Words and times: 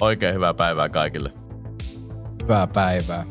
Oikein 0.00 0.34
hyvää 0.34 0.54
päivää 0.54 0.88
kaikille. 0.88 1.32
Hyvää 2.42 2.66
päivää. 2.66 3.24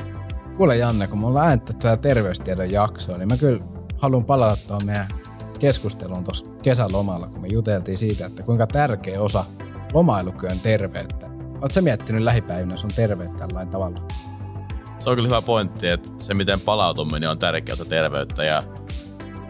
Kuule 0.56 0.76
Janne, 0.76 1.06
kun 1.06 1.20
me 1.20 1.26
ollaan 1.26 1.48
ääntä 1.48 1.72
tätä 1.72 1.96
terveystiedon 1.96 2.70
jaksoa, 2.70 3.18
niin 3.18 3.28
mä 3.28 3.36
kyllä 3.36 3.60
haluan 3.96 4.24
palata 4.24 4.62
tuohon 4.66 4.86
meidän 4.86 5.08
keskusteluun 5.58 6.24
tuossa 6.24 6.46
kesälomalla, 6.62 7.26
kun 7.26 7.40
me 7.40 7.48
juteltiin 7.48 7.98
siitä, 7.98 8.26
että 8.26 8.42
kuinka 8.42 8.66
tärkeä 8.66 9.20
osa 9.20 9.44
lomailukyön 9.92 10.60
terveyttä. 10.60 11.26
Oletko 11.60 11.80
miettinyt 11.80 12.22
lähipäivinä 12.22 12.76
sun 12.76 12.90
terveyttä 12.96 13.46
tällainen 13.46 13.72
tavalla? 13.72 13.98
Se 14.98 15.10
on 15.10 15.16
kyllä 15.16 15.28
hyvä 15.28 15.42
pointti, 15.42 15.88
että 15.88 16.08
se 16.18 16.34
miten 16.34 16.60
palautuminen 16.60 17.30
on 17.30 17.38
tärkeä 17.38 17.72
osa 17.72 17.84
terveyttä 17.84 18.44
ja 18.44 18.62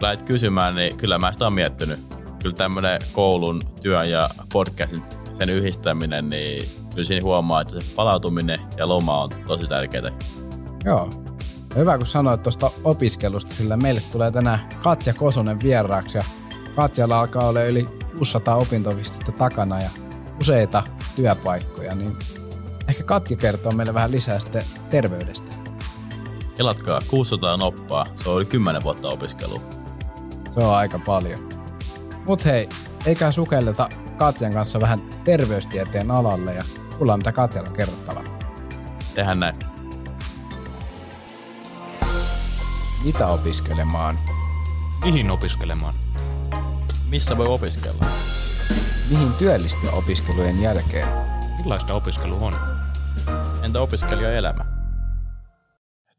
lähdet 0.01 0.21
kysymään, 0.21 0.75
niin 0.75 0.97
kyllä 0.97 1.17
mä 1.17 1.31
sitä 1.31 1.45
olen 1.45 1.53
miettinyt. 1.53 1.99
Kyllä 2.41 2.55
tämmöinen 2.55 3.01
koulun, 3.13 3.61
työn 3.81 4.09
ja 4.09 4.29
podcastin 4.53 5.03
sen 5.31 5.49
yhdistäminen, 5.49 6.29
niin 6.29 6.65
kyllä 6.93 7.07
siinä 7.07 7.23
huomaa, 7.23 7.61
että 7.61 7.81
se 7.81 7.95
palautuminen 7.95 8.59
ja 8.77 8.87
loma 8.87 9.23
on 9.23 9.29
tosi 9.45 9.67
tärkeää. 9.67 10.11
Joo. 10.85 11.09
Hyvä, 11.75 11.97
kun 11.97 12.07
sanoit 12.07 12.43
tuosta 12.43 12.71
opiskelusta, 12.83 13.53
sillä 13.53 13.77
meille 13.77 14.01
tulee 14.11 14.31
tänään 14.31 14.69
Katja 14.83 15.13
Kosonen 15.13 15.59
vieraaksi 15.63 16.17
ja 16.17 16.23
Katjalla 16.75 17.19
alkaa 17.19 17.47
olla 17.47 17.63
yli 17.63 17.87
600 18.17 18.55
opintopistettä 18.55 19.31
takana 19.31 19.81
ja 19.81 19.89
useita 20.41 20.83
työpaikkoja, 21.15 21.95
niin 21.95 22.17
ehkä 22.87 23.03
Katja 23.03 23.37
kertoo 23.37 23.71
meille 23.71 23.93
vähän 23.93 24.11
lisää 24.11 24.39
sitten 24.39 24.63
terveydestä. 24.89 25.51
Elatkaa 26.59 27.01
600 27.07 27.57
noppaa, 27.57 28.05
se 28.15 28.29
on 28.29 28.37
yli 28.37 28.45
10 28.45 28.83
vuotta 28.83 29.09
opiskelua. 29.09 29.61
Se 30.49 30.59
on 30.59 30.75
aika 30.75 30.99
paljon. 30.99 31.49
Mut 32.25 32.45
hei, 32.45 32.69
eikä 33.05 33.31
sukelleta 33.31 33.89
Katjan 34.17 34.53
kanssa 34.53 34.81
vähän 34.81 35.01
terveystieteen 35.23 36.11
alalle 36.11 36.53
ja 36.53 36.63
kuullaan 36.99 37.19
mitä 37.19 37.31
Katjalla 37.31 37.69
on 37.69 37.75
kerrottavana. 37.75 38.29
Tehän 39.15 39.39
näin. 39.39 39.55
Mitä 43.03 43.27
opiskelemaan? 43.27 44.19
Mihin 45.05 45.31
opiskelemaan? 45.31 45.93
Missä 47.09 47.37
voi 47.37 47.47
opiskella? 47.47 48.05
Mihin 49.09 49.33
työllistyä 49.33 49.91
opiskelujen 49.91 50.61
jälkeen? 50.61 51.07
Millaista 51.57 51.93
opiskelu 51.93 52.45
on? 52.45 52.57
Entä 53.63 53.81
opiskelijaelämä? 53.81 54.65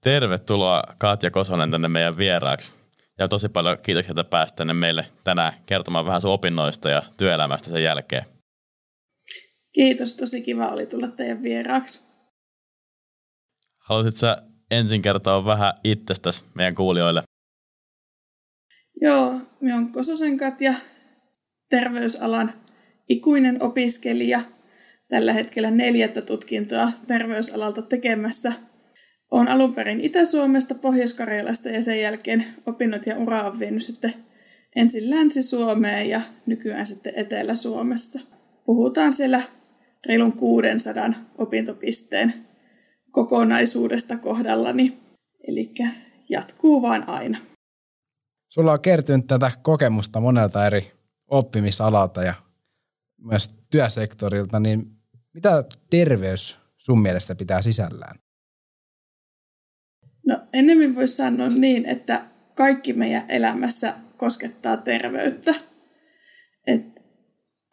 Tervetuloa 0.01 0.83
Katja 0.98 1.31
Kosonen 1.31 1.70
tänne 1.70 1.89
meidän 1.89 2.17
vieraaksi. 2.17 2.75
Ja 3.19 3.28
tosi 3.28 3.48
paljon 3.48 3.77
kiitoksia, 3.83 4.12
että 4.12 4.25
pääsit 4.25 4.56
tänne 4.56 4.75
meille 4.75 5.06
tänään 5.25 5.53
kertomaan 5.67 6.06
vähän 6.06 6.20
sun 6.20 6.33
opinnoista 6.33 6.91
ja 6.91 7.03
työelämästä 7.17 7.70
sen 7.70 7.83
jälkeen. 7.83 8.39
Kiitos, 9.73 10.17
tosi 10.17 10.43
kiva 10.43 10.69
oli 10.69 10.87
tulla 10.87 11.09
teidän 11.09 11.43
vieraaksi. 11.43 12.11
Haluaisitko 13.79 14.19
sä 14.19 14.43
ensin 14.71 15.03
kertoa 15.03 15.45
vähän 15.45 15.73
itsestäsi 15.85 16.45
meidän 16.55 16.75
kuulijoille? 16.75 17.23
Joo, 19.03 19.41
minä 19.61 19.77
olen 19.77 19.93
Kososen 19.93 20.37
Katja, 20.37 20.75
terveysalan 21.71 22.53
ikuinen 23.09 23.63
opiskelija. 23.63 24.41
Tällä 25.09 25.33
hetkellä 25.33 25.71
neljättä 25.71 26.23
tutkintoa 26.23 26.93
terveysalalta 27.07 27.83
tekemässä. 27.83 28.53
Olen 29.31 29.48
alun 29.48 29.75
perin 29.75 30.01
Itä-Suomesta, 30.01 30.75
Pohjois-Karjalasta 30.75 31.69
ja 31.69 31.83
sen 31.83 32.01
jälkeen 32.01 32.47
opinnot 32.67 33.07
ja 33.07 33.17
ura 33.17 33.43
on 33.43 33.59
vienyt 33.59 33.85
sitten 33.85 34.15
ensin 34.77 35.11
Länsi-Suomeen 35.11 36.09
ja 36.09 36.21
nykyään 36.47 36.87
sitten 36.87 37.13
Etelä-Suomessa. 37.17 38.21
Puhutaan 38.67 39.13
siellä 39.13 39.43
reilun 40.06 40.33
600 40.33 41.11
opintopisteen 41.39 42.34
kokonaisuudesta 43.11 44.17
kohdallani. 44.17 44.98
Eli 45.48 45.75
jatkuu 46.29 46.83
vaan 46.83 47.09
aina. 47.09 47.39
Sulla 48.48 48.73
on 48.73 48.80
kertynyt 48.80 49.27
tätä 49.27 49.52
kokemusta 49.63 50.20
monelta 50.20 50.67
eri 50.67 50.92
oppimisalalta 51.30 52.23
ja 52.23 52.35
myös 53.19 53.55
työsektorilta, 53.70 54.61
niin 54.61 54.97
mitä 55.35 55.64
terveys 55.91 56.58
sun 56.77 57.03
mielestä 57.03 57.35
pitää 57.35 57.63
sisällään? 57.63 58.19
No 60.27 60.41
enemmän 60.53 60.95
voisi 60.95 61.17
sanoa 61.17 61.48
niin, 61.48 61.86
että 61.86 62.23
kaikki 62.55 62.92
meidän 62.92 63.24
elämässä 63.29 63.95
koskettaa 64.17 64.77
terveyttä. 64.77 65.55
Et 66.67 66.83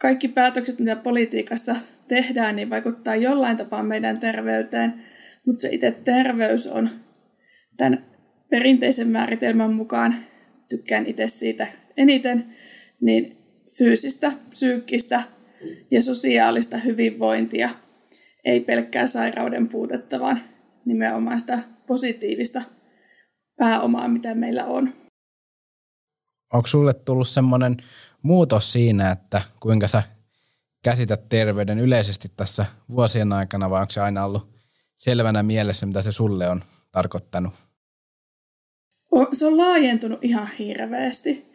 kaikki 0.01 0.27
päätökset, 0.27 0.79
mitä 0.79 0.95
politiikassa 0.95 1.75
tehdään, 2.07 2.55
niin 2.55 2.69
vaikuttaa 2.69 3.15
jollain 3.15 3.57
tapaa 3.57 3.83
meidän 3.83 4.19
terveyteen, 4.19 4.93
mutta 5.45 5.61
se 5.61 5.69
itse 5.71 5.91
terveys 5.91 6.67
on 6.67 6.89
tämän 7.77 8.05
perinteisen 8.49 9.07
määritelmän 9.07 9.73
mukaan, 9.73 10.15
tykkään 10.69 11.05
itse 11.05 11.27
siitä 11.27 11.67
eniten, 11.97 12.45
niin 13.01 13.37
fyysistä, 13.77 14.31
psyykkistä 14.49 15.23
ja 15.91 16.01
sosiaalista 16.01 16.77
hyvinvointia, 16.77 17.69
ei 18.45 18.59
pelkkää 18.59 19.07
sairauden 19.07 19.67
puutetta, 19.67 20.19
vaan 20.19 20.41
nimenomaan 20.85 21.39
sitä 21.39 21.59
positiivista 21.87 22.61
pääomaa, 23.57 24.07
mitä 24.07 24.35
meillä 24.35 24.65
on. 24.65 24.93
Onko 26.53 26.67
sulle 26.67 26.93
tullut 26.93 27.27
semmoinen 27.27 27.77
muutos 28.21 28.71
siinä, 28.71 29.11
että 29.11 29.41
kuinka 29.59 29.87
sä 29.87 30.03
käsität 30.87 31.29
terveyden 31.29 31.79
yleisesti 31.79 32.31
tässä 32.37 32.65
vuosien 32.91 33.33
aikana, 33.33 33.69
vai 33.69 33.81
onko 33.81 33.91
se 33.91 34.01
aina 34.01 34.25
ollut 34.25 34.49
selvänä 34.95 35.43
mielessä, 35.43 35.85
mitä 35.85 36.01
se 36.01 36.11
sulle 36.11 36.49
on 36.49 36.63
tarkoittanut? 36.91 37.53
Se 39.31 39.45
on 39.45 39.57
laajentunut 39.57 40.23
ihan 40.23 40.49
hirveästi. 40.59 41.45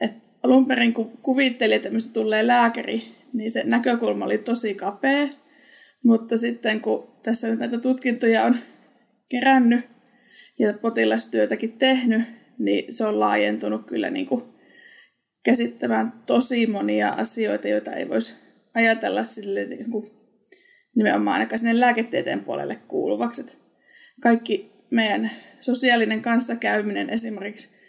Et 0.00 0.12
alun 0.42 0.66
perin, 0.66 0.94
kun 0.94 1.18
kuvittelin, 1.18 1.76
että 1.76 1.90
mistä 1.90 2.12
tulee 2.12 2.46
lääkäri, 2.46 3.16
niin 3.32 3.50
se 3.50 3.64
näkökulma 3.64 4.24
oli 4.24 4.38
tosi 4.38 4.74
kapea. 4.74 5.28
Mutta 6.04 6.36
sitten 6.36 6.80
kun 6.80 7.08
tässä 7.22 7.48
nyt 7.48 7.58
näitä 7.58 7.78
tutkintoja 7.78 8.44
on 8.44 8.56
kerännyt 9.28 9.86
ja 10.58 10.74
potilastyötäkin 10.82 11.72
tehnyt, 11.78 12.22
niin 12.58 12.92
se 12.92 13.04
on 13.04 13.20
laajentunut 13.20 13.86
kyllä 13.86 14.10
niin 14.10 14.26
kuin 14.26 14.44
käsittämään 15.44 16.12
tosi 16.26 16.66
monia 16.66 17.08
asioita, 17.08 17.68
joita 17.68 17.92
ei 17.92 18.08
voisi 18.08 18.49
ajatella 18.74 19.24
sille 19.24 19.64
niin 19.64 19.90
kuin 19.90 20.10
nimenomaan 20.96 21.34
ainakaan 21.34 21.58
sinne 21.58 21.80
lääketieteen 21.80 22.44
puolelle 22.44 22.76
kuuluvaksi. 22.88 23.40
Että 23.40 23.52
kaikki 24.22 24.72
meidän 24.90 25.30
sosiaalinen 25.60 26.22
kanssakäyminen 26.22 27.10
esimerkiksi, 27.10 27.80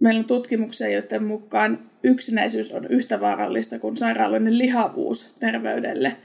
meillä 0.00 0.18
on 0.18 0.24
tutkimuksia, 0.24 0.88
joiden 0.88 1.24
mukaan 1.24 1.78
yksinäisyys 2.02 2.72
on 2.72 2.86
yhtä 2.86 3.20
vaarallista 3.20 3.78
kuin 3.78 3.96
sairaaloinen 3.96 4.58
lihavuus 4.58 5.36
terveydelle, 5.40 6.16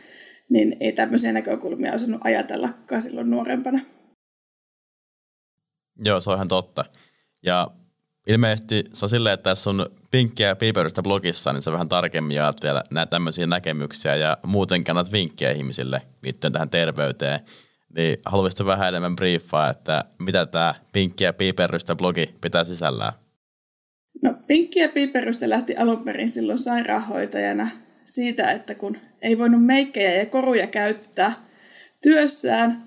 niin 0.50 0.78
ei 0.80 0.92
tämmöisiä 0.92 1.32
näkökulmia 1.32 1.94
osannut 1.94 2.22
ajatellakaan 2.24 3.02
silloin 3.02 3.30
nuorempana. 3.30 3.80
Joo, 6.06 6.22
se 6.22 6.30
on 6.30 6.36
ihan 6.36 6.48
totta. 6.48 6.86
Ja 7.44 7.72
ilmeisesti 8.28 8.86
se 8.94 9.06
on 9.06 9.10
silleen, 9.10 9.34
että 9.34 9.50
tässä 9.50 9.70
on 9.70 9.86
pinkkiä 10.12 10.48
ja 10.48 10.56
piiperystä 10.56 11.04
blogissa, 11.04 11.54
niin 11.54 11.62
se 11.62 11.72
vähän 11.72 11.90
tarkemmin 11.90 12.36
jaat 12.36 12.64
vielä 12.64 12.84
näitä 12.92 13.10
tämmöisiä 13.10 13.48
näkemyksiä 13.48 14.16
ja 14.16 14.38
muutenkin 14.46 14.92
annat 14.92 15.12
vinkkejä 15.12 15.52
ihmisille 15.52 16.02
liittyen 16.24 16.54
tähän 16.54 16.70
terveyteen. 16.70 17.40
Niin 17.96 18.18
haluaisitko 18.26 18.66
vähän 18.66 18.88
enemmän 18.88 19.16
briefaa, 19.16 19.70
että 19.70 20.04
mitä 20.20 20.46
tämä 20.46 20.76
pinkki 20.94 21.24
ja 21.24 21.34
piiperystä 21.34 21.96
blogi 21.96 22.36
pitää 22.42 22.64
sisällään? 22.64 23.14
No 24.24 24.34
pinkki 24.48 24.80
ja 24.80 24.90
piiperystä 24.90 25.50
lähti 25.50 25.78
alun 25.78 26.04
perin 26.04 26.30
silloin 26.30 26.60
sairaanhoitajana 26.60 27.68
siitä, 28.04 28.52
että 28.52 28.76
kun 28.76 28.98
ei 29.22 29.38
voinut 29.38 29.66
meikkejä 29.66 30.16
ja 30.16 30.26
koruja 30.26 30.68
käyttää 30.68 31.34
työssään, 32.04 32.84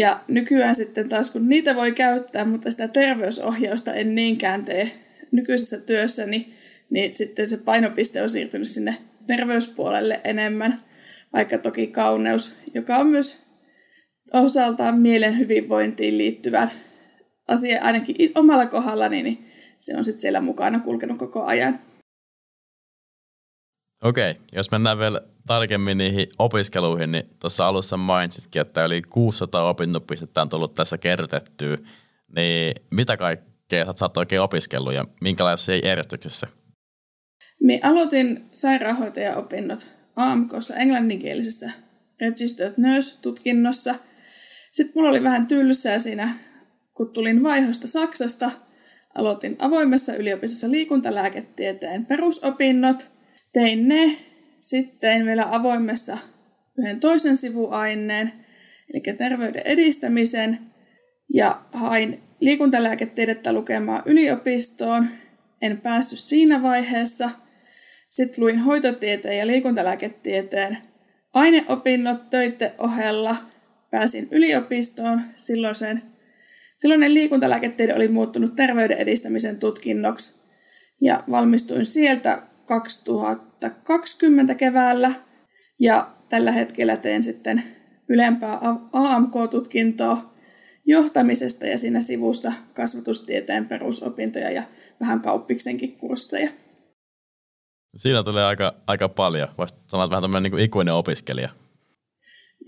ja 0.00 0.20
nykyään 0.28 0.74
sitten 0.74 1.08
taas, 1.08 1.30
kun 1.30 1.48
niitä 1.48 1.76
voi 1.76 1.92
käyttää, 1.92 2.44
mutta 2.44 2.70
sitä 2.70 2.88
terveysohjausta 2.88 3.94
en 3.94 4.14
niinkään 4.14 4.64
tee 4.64 4.92
nykyisessä 5.30 5.78
työssäni, 5.78 6.54
niin 6.90 7.12
sitten 7.12 7.48
se 7.48 7.56
painopiste 7.56 8.22
on 8.22 8.30
siirtynyt 8.30 8.68
sinne 8.68 8.96
terveyspuolelle 9.26 10.20
enemmän, 10.24 10.80
vaikka 11.32 11.58
toki 11.58 11.86
kauneus, 11.86 12.56
joka 12.74 12.96
on 12.96 13.06
myös 13.06 13.42
osaltaan 14.32 14.98
mielen 14.98 15.38
hyvinvointiin 15.38 16.18
liittyvä 16.18 16.68
asia 17.48 17.82
ainakin 17.82 18.32
omalla 18.34 18.66
kohdallani, 18.66 19.22
niin 19.22 19.52
se 19.78 19.96
on 19.96 20.04
sitten 20.04 20.20
siellä 20.20 20.40
mukana 20.40 20.78
kulkenut 20.78 21.18
koko 21.18 21.44
ajan. 21.44 21.78
Okei, 24.02 24.34
jos 24.52 24.70
mennään 24.70 24.98
vielä 24.98 25.20
tarkemmin 25.50 25.98
niihin 25.98 26.26
opiskeluihin, 26.38 27.12
niin 27.12 27.24
tuossa 27.38 27.66
alussa 27.66 27.96
mainitsitkin, 27.96 28.62
että 28.62 28.84
yli 28.84 29.02
600 29.02 29.68
opintopistettä 29.68 30.42
on 30.42 30.48
tullut 30.48 30.74
tässä 30.74 30.98
kertettyä. 30.98 31.78
Niin 32.36 32.74
mitä 32.90 33.16
kaikkea 33.16 33.92
sä 33.96 34.04
oot 34.04 34.16
oikein 34.16 34.40
opiskellut 34.40 34.94
ja 34.94 35.04
minkälaisessa 35.20 35.72
järjestyksessä? 35.72 36.46
Me 37.62 37.80
aloitin 37.82 38.44
sairaanhoitajaopinnot 38.52 39.88
AMKssa 40.16 40.76
englanninkielisessä 40.76 41.70
Registered 42.20 42.74
Nurse-tutkinnossa. 42.76 43.94
Sitten 44.72 44.92
mulla 44.94 45.10
oli 45.10 45.22
vähän 45.22 45.46
tylsää 45.46 45.98
siinä, 45.98 46.38
kun 46.94 47.12
tulin 47.12 47.42
vaihosta 47.42 47.88
Saksasta. 47.88 48.50
Aloitin 49.14 49.56
avoimessa 49.58 50.14
yliopistossa 50.14 50.70
liikuntalääketieteen 50.70 52.06
perusopinnot. 52.06 53.08
Tein 53.52 53.88
ne. 53.88 54.29
Sitten 54.60 55.26
vielä 55.26 55.46
avoimessa 55.50 56.18
yhden 56.78 57.00
toisen 57.00 57.36
sivuaineen, 57.36 58.32
eli 58.94 59.16
terveyden 59.16 59.62
edistämisen. 59.64 60.58
Ja 61.34 61.60
hain 61.72 62.20
liikuntalääketiedettä 62.40 63.52
lukemaan 63.52 64.02
yliopistoon. 64.06 65.08
En 65.62 65.80
päässyt 65.80 66.18
siinä 66.18 66.62
vaiheessa. 66.62 67.30
Sitten 68.08 68.44
luin 68.44 68.58
hoitotieteen 68.58 69.38
ja 69.38 69.46
liikuntalääketieteen 69.46 70.78
aineopinnot 71.32 72.30
töiden 72.30 72.72
ohella. 72.78 73.36
Pääsin 73.90 74.28
yliopistoon. 74.30 75.20
Silloin 75.36 75.74
sen, 75.74 76.02
silloinen 76.76 77.14
liikuntalääketiede 77.14 77.94
oli 77.94 78.08
muuttunut 78.08 78.56
terveyden 78.56 78.98
edistämisen 78.98 79.58
tutkinnoksi. 79.58 80.40
Ja 81.00 81.24
valmistuin 81.30 81.86
sieltä 81.86 82.42
2020 83.68 84.54
keväällä. 84.54 85.12
Ja 85.80 86.08
tällä 86.28 86.52
hetkellä 86.52 86.96
teen 86.96 87.22
sitten 87.22 87.62
ylempää 88.08 88.58
AMK-tutkintoa 88.92 90.30
johtamisesta 90.86 91.66
ja 91.66 91.78
siinä 91.78 92.00
sivussa 92.00 92.52
kasvatustieteen 92.74 93.68
perusopintoja 93.68 94.50
ja 94.50 94.62
vähän 95.00 95.20
kauppiksenkin 95.20 95.92
kursseja. 95.92 96.50
Siinä 97.96 98.22
tulee 98.22 98.44
aika, 98.44 98.74
aika 98.86 99.08
paljon. 99.08 99.48
Voisi 99.58 99.74
sanoa, 99.86 100.10
vähän 100.10 100.22
tämmöinen 100.22 100.52
niin 100.52 100.64
ikuinen 100.64 100.94
opiskelija. 100.94 101.48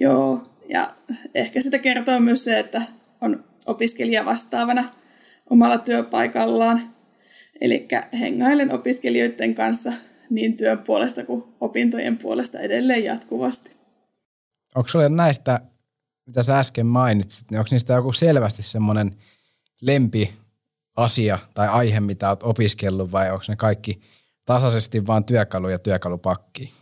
Joo, 0.01 0.43
ja 0.69 0.91
ehkä 1.35 1.61
sitä 1.61 1.79
kertoo 1.79 2.21
myös 2.21 2.45
se, 2.45 2.59
että 2.59 2.83
on 3.21 3.45
opiskelija 3.67 4.25
vastaavana 4.25 4.85
omalla 5.51 5.79
työpaikallaan. 5.79 6.83
Eli 7.61 7.89
hengailen 8.21 8.75
opiskelijoiden 8.75 9.55
kanssa 9.55 9.93
niin 10.35 10.57
työn 10.57 10.79
puolesta 10.79 11.25
kuin 11.25 11.45
opintojen 11.61 12.19
puolesta 12.19 12.61
edelleen 12.61 13.05
jatkuvasti. 13.05 13.71
Onko 14.75 14.89
sinulle 14.89 15.09
näistä, 15.09 15.61
mitä 16.27 16.43
sä 16.43 16.59
äsken 16.59 16.87
mainitsit, 16.87 17.51
niin 17.51 17.59
onko 17.59 17.69
niistä 17.71 17.93
joku 17.93 18.13
selvästi 18.13 18.63
semmoinen 18.63 19.11
lempi 19.81 20.33
asia 20.97 21.39
tai 21.55 21.69
aihe, 21.69 22.01
mitä 22.01 22.29
olet 22.29 22.43
opiskellut 22.43 23.13
vai 23.13 23.31
onko 23.31 23.45
ne 23.49 23.57
kaikki 23.57 24.01
tasaisesti 24.45 25.07
vain 25.07 25.25
työkalu 25.25 25.69
ja 25.69 25.79
työkalupakki? 25.79 26.73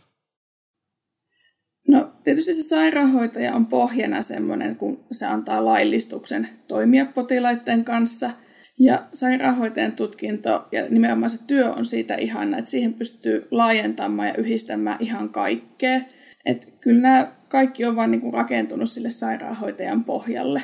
No 1.87 2.11
tietysti 2.23 2.53
se 2.53 2.63
sairaanhoitaja 2.63 3.53
on 3.53 3.65
pohjana 3.65 4.21
semmoinen, 4.21 4.75
kun 4.75 4.99
se 5.11 5.25
antaa 5.25 5.65
laillistuksen 5.65 6.49
toimia 6.67 7.05
potilaiden 7.05 7.85
kanssa– 7.85 8.31
ja 8.83 9.03
sairaanhoitajan 9.13 9.91
tutkinto 9.91 10.67
ja 10.71 10.85
nimenomaan 10.89 11.29
se 11.29 11.43
työ 11.47 11.71
on 11.71 11.85
siitä 11.85 12.15
ihana, 12.15 12.57
että 12.57 12.71
siihen 12.71 12.93
pystyy 12.93 13.47
laajentamaan 13.51 14.27
ja 14.27 14.33
yhdistämään 14.35 14.97
ihan 14.99 15.29
kaikkea. 15.29 16.01
Että 16.45 16.67
kyllä 16.79 17.01
nämä 17.01 17.31
kaikki 17.47 17.85
on 17.85 17.95
vaan 17.95 18.11
niin 18.11 18.33
rakentunut 18.33 18.89
sille 18.89 19.09
sairaanhoitajan 19.09 20.03
pohjalle. 20.03 20.63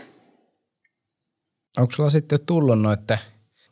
Onko 1.78 1.92
sulla 1.92 2.10
sitten 2.10 2.40
tullut 2.46 2.82
noiden 2.82 3.18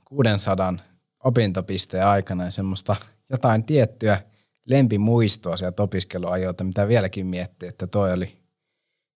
600 0.05 0.77
opintopisteen 1.23 2.07
aikana 2.07 2.49
semmoista 2.49 2.95
jotain 3.29 3.63
tiettyä 3.63 4.21
lempimuistoa 4.65 5.57
sieltä 5.57 5.83
opiskeluajoilta, 5.83 6.63
mitä 6.63 6.87
vieläkin 6.87 7.25
miettii, 7.25 7.69
että 7.69 7.87
toi 7.87 8.13
oli, 8.13 8.37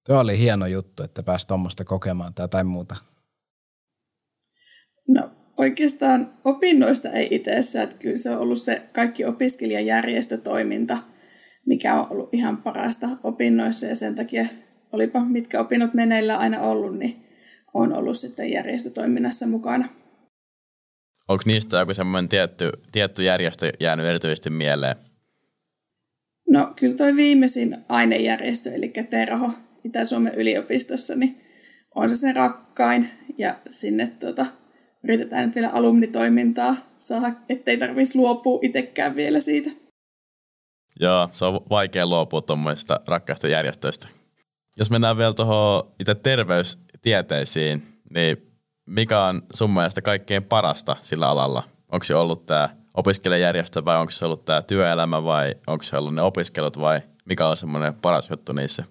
toi 0.08 0.18
oli 0.18 0.40
hieno 0.40 0.68
juttu, 0.68 1.04
että 1.04 1.24
pääsi 1.24 1.48
tuommoista 1.48 1.86
kokemaan 1.86 2.34
tai 2.34 2.44
jotain 2.44 2.68
muuta? 2.68 3.09
No 5.10 5.32
oikeastaan 5.58 6.30
opinnoista 6.46 7.10
ei 7.10 7.28
itsessä, 7.32 7.84
että 7.84 7.96
kyllä 8.00 8.18
se 8.18 8.30
on 8.32 8.38
ollut 8.38 8.62
se 8.62 8.82
kaikki 8.94 9.26
opiskelijajärjestötoiminta, 9.26 10.98
mikä 11.66 11.96
on 11.96 12.08
ollut 12.10 12.34
ihan 12.34 12.58
parasta 12.58 13.08
opinnoissa 13.24 13.86
ja 13.86 13.96
sen 13.96 14.16
takia 14.16 14.46
olipa 14.92 15.20
mitkä 15.20 15.60
opinnot 15.60 15.94
meneillä 15.94 16.38
aina 16.38 16.62
ollut, 16.62 16.98
niin 16.98 17.26
on 17.74 17.94
ollut 17.94 18.18
sitten 18.18 18.52
järjestötoiminnassa 18.52 19.48
mukana. 19.48 19.88
Onko 21.28 21.44
niistä 21.46 21.78
joku 21.78 21.94
semmoinen 21.94 22.30
tietty, 22.30 22.72
tietty 22.92 23.24
järjestö 23.24 23.72
jäänyt 23.80 24.06
erityisesti 24.06 24.50
mieleen? 24.50 24.96
No 26.50 26.74
kyllä 26.76 26.96
toi 26.96 27.16
viimeisin 27.16 27.78
ainejärjestö, 27.90 28.74
eli 28.74 28.94
Terho 29.10 29.52
Itä-Suomen 29.84 30.36
yliopistossa, 30.36 31.16
niin 31.16 31.36
on 31.96 32.10
se 32.10 32.16
se 32.16 32.34
rakkain 32.34 33.10
ja 33.38 33.56
sinne 33.70 34.08
tuota, 34.20 34.46
yritetään 35.04 35.46
nyt 35.46 35.56
vielä 35.56 35.70
alumnitoimintaa 35.70 36.76
saada, 36.98 37.32
ettei 37.50 37.78
tarvitsisi 37.78 38.18
luopua 38.18 38.60
itsekään 38.62 39.16
vielä 39.16 39.40
siitä. 39.40 39.70
Joo, 41.00 41.30
se 41.32 41.46
on 41.46 41.62
vaikea 41.70 42.06
luopua 42.06 42.42
tuommoista 42.42 43.00
rakkaista 43.08 43.48
järjestöistä. 43.48 44.08
Jos 44.78 44.90
mennään 44.90 45.18
vielä 45.18 45.34
tuohon 45.34 45.92
itse 46.00 46.16
terveystieteisiin, 46.16 47.84
niin 48.14 48.38
mikä 48.86 49.24
on 49.24 49.42
sun 49.54 49.72
mielestä 49.72 50.02
kaikkein 50.02 50.44
parasta 50.44 50.96
sillä 51.02 51.30
alalla? 51.30 51.64
Onko 51.92 52.04
se 52.04 52.16
ollut 52.16 52.46
tämä 52.46 52.70
opiskelijajärjestö 52.94 53.86
vai 53.86 53.98
onko 53.98 54.12
se 54.12 54.26
ollut 54.26 54.46
tämä 54.46 54.62
työelämä 54.62 55.24
vai 55.24 55.56
onko 55.68 55.84
se 55.84 55.98
ollut 55.98 56.16
ne 56.16 56.22
opiskelut 56.22 56.80
vai 56.80 57.02
mikä 57.26 57.48
on 57.48 57.58
semmoinen 57.58 57.94
paras 57.94 58.30
juttu 58.30 58.54
niissä? 58.54 58.84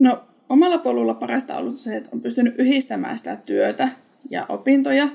No 0.00 0.24
omalla 0.48 0.78
polulla 0.78 1.14
parasta 1.14 1.52
on 1.54 1.60
ollut 1.60 1.78
se, 1.78 1.96
että 1.96 2.10
on 2.12 2.20
pystynyt 2.20 2.54
yhdistämään 2.58 3.18
sitä 3.18 3.36
työtä 3.36 3.88
ja 4.30 4.46
opintoja. 4.48 5.08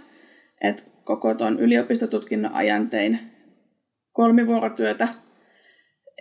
Et 0.62 0.92
koko 1.04 1.34
tuon 1.34 1.60
yliopistotutkinnon 1.60 2.54
ajan 2.54 2.90
tein 2.90 3.20
kolmivuorotyötä. 4.12 5.08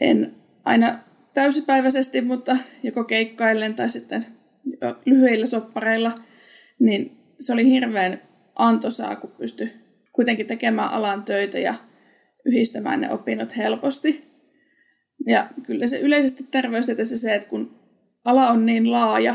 En 0.01 0.35
aina 0.65 0.99
täysipäiväisesti, 1.35 2.21
mutta 2.21 2.57
joko 2.83 3.05
keikkaillen 3.05 3.75
tai 3.75 3.89
sitten 3.89 4.27
lyhyillä 5.05 5.47
soppareilla, 5.47 6.13
niin 6.79 7.19
se 7.39 7.53
oli 7.53 7.65
hirveän 7.65 8.21
antoisaa, 8.55 9.17
kun 9.17 9.31
pystyi 9.39 9.73
kuitenkin 10.13 10.47
tekemään 10.47 10.91
alan 10.91 11.25
töitä 11.25 11.59
ja 11.59 11.75
yhdistämään 12.45 13.01
ne 13.01 13.11
opinnot 13.11 13.57
helposti. 13.57 14.21
Ja 15.27 15.49
kyllä 15.67 15.87
se 15.87 16.01
yleisesti 16.01 16.45
terveystieteessä 16.51 17.17
se, 17.17 17.35
että 17.35 17.49
kun 17.49 17.75
ala 18.25 18.49
on 18.49 18.67
niin 18.67 18.93
laaja, 18.93 19.35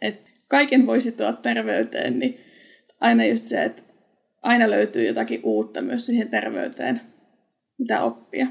että 0.00 0.30
kaiken 0.48 0.86
voisi 0.86 1.12
tuoda 1.12 1.32
terveyteen, 1.32 2.18
niin 2.18 2.40
aina 3.00 3.24
just 3.24 3.46
se, 3.46 3.64
että 3.64 3.82
aina 4.42 4.70
löytyy 4.70 5.06
jotakin 5.06 5.40
uutta 5.42 5.82
myös 5.82 6.06
siihen 6.06 6.30
terveyteen, 6.30 7.00
mitä 7.78 8.02
oppia. 8.02 8.46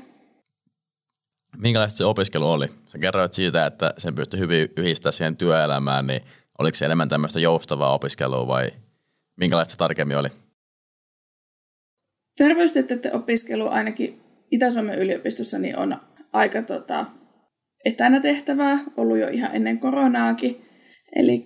Minkälaista 1.58 1.98
se 1.98 2.06
opiskelu 2.06 2.52
oli? 2.52 2.68
Sä 2.88 2.98
kerroit 2.98 3.34
siitä, 3.34 3.66
että 3.66 3.94
sen 3.98 4.16
pystyi 4.16 4.40
hyvin 4.40 4.70
yhdistää 4.78 5.12
siihen 5.12 5.38
työelämään, 5.38 6.08
niin 6.08 6.22
oliko 6.60 6.76
se 6.76 6.86
enemmän 6.86 7.10
tämmöistä 7.10 7.40
joustavaa 7.40 7.94
opiskelua 7.94 8.48
vai 8.48 8.72
minkälaista 9.36 9.72
se 9.72 9.78
tarkemmin 9.78 10.18
oli? 10.18 10.30
Terveystieteiden 12.38 13.16
opiskelu 13.16 13.68
ainakin 13.68 14.22
Itä-Suomen 14.52 15.00
yliopistossa 15.00 15.60
niin 15.60 15.78
on 15.78 15.98
aika 16.34 16.62
tota, 16.62 17.06
etänä 17.86 18.20
tehtävää, 18.20 18.80
ollut 18.98 19.18
jo 19.18 19.28
ihan 19.28 19.56
ennen 19.56 19.80
koronaakin. 19.80 20.66
Eli 21.16 21.46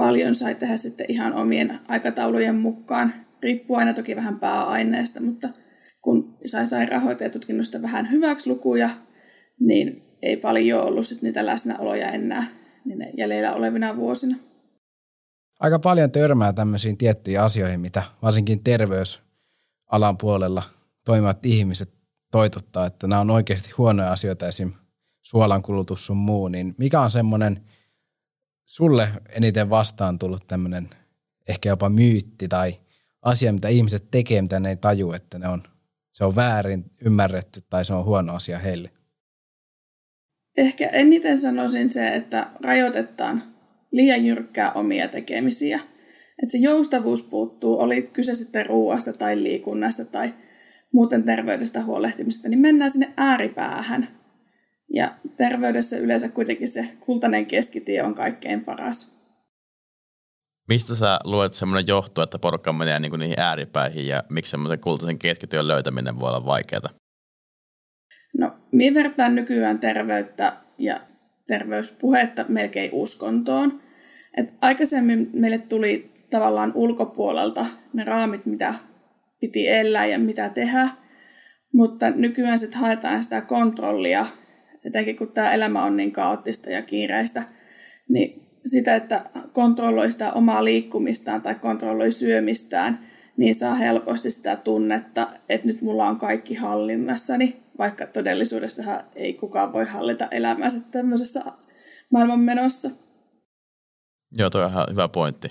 paljon 0.00 0.34
sai 0.34 0.54
tehdä 0.54 0.76
sitten 0.76 1.06
ihan 1.08 1.32
omien 1.32 1.80
aikataulujen 1.88 2.54
mukaan. 2.54 3.14
Riippuu 3.42 3.76
aina 3.76 3.94
toki 3.94 4.16
vähän 4.16 4.40
pääaineesta, 4.40 5.22
mutta 5.22 5.48
kun 6.02 6.36
sai 6.44 6.66
sairaanhoitajatutkinnosta 6.66 7.82
vähän 7.82 8.10
hyväkslukuja, 8.10 8.90
niin 9.58 10.02
ei 10.22 10.36
paljon 10.36 10.82
ollut 10.82 11.06
sit 11.06 11.22
niitä 11.22 11.46
läsnäoloja 11.46 12.08
enää 12.08 12.46
niin 12.84 13.06
jäljellä 13.16 13.52
olevina 13.52 13.96
vuosina. 13.96 14.36
Aika 15.60 15.78
paljon 15.78 16.10
törmää 16.10 16.52
tämmöisiin 16.52 16.96
tiettyihin 16.96 17.40
asioihin, 17.40 17.80
mitä 17.80 18.02
varsinkin 18.22 18.64
terveysalan 18.64 20.18
puolella 20.20 20.62
toimivat 21.04 21.46
ihmiset 21.46 21.90
toitottaa, 22.30 22.86
että 22.86 23.06
nämä 23.06 23.20
on 23.20 23.30
oikeasti 23.30 23.70
huonoja 23.78 24.12
asioita, 24.12 24.48
esim. 24.48 24.72
suolan 25.22 25.62
kulutus 25.62 26.06
sun 26.06 26.16
muu, 26.16 26.48
niin 26.48 26.74
mikä 26.78 27.00
on 27.00 27.10
semmoinen– 27.10 27.60
sulle 28.70 29.08
eniten 29.28 29.70
vastaan 29.70 30.18
tullut 30.18 30.44
tämmöinen 30.48 30.90
ehkä 31.48 31.68
jopa 31.68 31.88
myytti 31.88 32.48
tai 32.48 32.80
asia, 33.22 33.52
mitä 33.52 33.68
ihmiset 33.68 34.10
tekee, 34.10 34.42
mitä 34.42 34.60
ne 34.60 34.68
ei 34.68 34.76
taju, 34.76 35.12
että 35.12 35.38
ne 35.38 35.48
on, 35.48 35.62
se 36.12 36.24
on 36.24 36.36
väärin 36.36 36.84
ymmärretty 37.04 37.62
tai 37.70 37.84
se 37.84 37.94
on 37.94 38.04
huono 38.04 38.34
asia 38.34 38.58
heille? 38.58 38.90
Ehkä 40.56 40.86
eniten 40.86 41.38
sanoisin 41.38 41.90
se, 41.90 42.08
että 42.08 42.46
rajoitetaan 42.60 43.42
liian 43.92 44.26
jyrkkää 44.26 44.72
omia 44.72 45.08
tekemisiä. 45.08 45.80
Että 46.42 46.52
se 46.52 46.58
joustavuus 46.58 47.22
puuttuu, 47.22 47.80
oli 47.80 48.02
kyse 48.02 48.34
sitten 48.34 48.66
ruuasta 48.66 49.12
tai 49.12 49.42
liikunnasta 49.42 50.04
tai 50.04 50.34
muuten 50.92 51.24
terveydestä 51.24 51.82
huolehtimisesta, 51.82 52.48
niin 52.48 52.60
mennään 52.60 52.90
sinne 52.90 53.12
ääripäähän. 53.16 54.08
Ja 54.94 55.14
terveydessä 55.36 55.96
yleensä 55.96 56.28
kuitenkin 56.28 56.68
se 56.68 56.88
kultainen 57.00 57.46
keskitie 57.46 58.02
on 58.02 58.14
kaikkein 58.14 58.64
paras. 58.64 59.20
Mistä 60.68 60.94
sä 60.94 61.18
luet 61.24 61.52
semmoinen 61.52 61.86
johtuu, 61.86 62.24
että 62.24 62.38
porukka 62.38 62.72
menee 62.72 63.00
niin 63.00 63.10
kuin 63.10 63.20
niihin 63.20 63.40
ääripäihin 63.40 64.06
ja 64.06 64.24
miksi 64.28 64.50
semmoisen 64.50 64.80
kultaisen 64.80 65.18
keskityön 65.18 65.68
löytäminen 65.68 66.20
voi 66.20 66.28
olla 66.28 66.44
vaikeaa? 66.44 66.90
No, 68.38 68.56
minä 68.72 68.94
vertaan 68.94 69.34
nykyään 69.34 69.78
terveyttä 69.78 70.52
ja 70.78 71.00
terveyspuhetta 71.46 72.44
melkein 72.48 72.90
uskontoon. 72.92 73.80
Et 74.36 74.54
aikaisemmin 74.60 75.30
meille 75.32 75.58
tuli 75.58 76.10
tavallaan 76.30 76.72
ulkopuolelta 76.74 77.66
ne 77.92 78.04
raamit, 78.04 78.46
mitä 78.46 78.74
piti 79.40 79.68
elää 79.68 80.06
ja 80.06 80.18
mitä 80.18 80.48
tehdä, 80.48 80.88
mutta 81.74 82.10
nykyään 82.10 82.58
sitten 82.58 82.80
haetaan 82.80 83.22
sitä 83.22 83.40
kontrollia, 83.40 84.26
etenkin 84.84 85.16
kun 85.16 85.32
tämä 85.32 85.52
elämä 85.52 85.84
on 85.84 85.96
niin 85.96 86.12
kaoottista 86.12 86.70
ja 86.70 86.82
kiireistä, 86.82 87.42
niin 88.08 88.42
sitä, 88.66 88.96
että 88.96 89.24
kontrolloi 89.52 90.10
sitä 90.10 90.32
omaa 90.32 90.64
liikkumistaan 90.64 91.42
tai 91.42 91.54
kontrolloi 91.54 92.12
syömistään, 92.12 92.98
niin 93.36 93.54
saa 93.54 93.74
helposti 93.74 94.30
sitä 94.30 94.56
tunnetta, 94.56 95.28
että 95.48 95.66
nyt 95.66 95.80
mulla 95.80 96.06
on 96.06 96.18
kaikki 96.18 96.54
hallinnassani, 96.54 97.56
vaikka 97.78 98.06
todellisuudessa 98.06 99.04
ei 99.14 99.34
kukaan 99.34 99.72
voi 99.72 99.84
hallita 99.84 100.28
elämänsä 100.30 100.80
tämmöisessä 100.92 101.42
maailmanmenossa. 102.12 102.90
Joo, 104.32 104.50
toi 104.50 104.64
on 104.64 104.70
ihan 104.70 104.86
hyvä 104.90 105.08
pointti. 105.08 105.48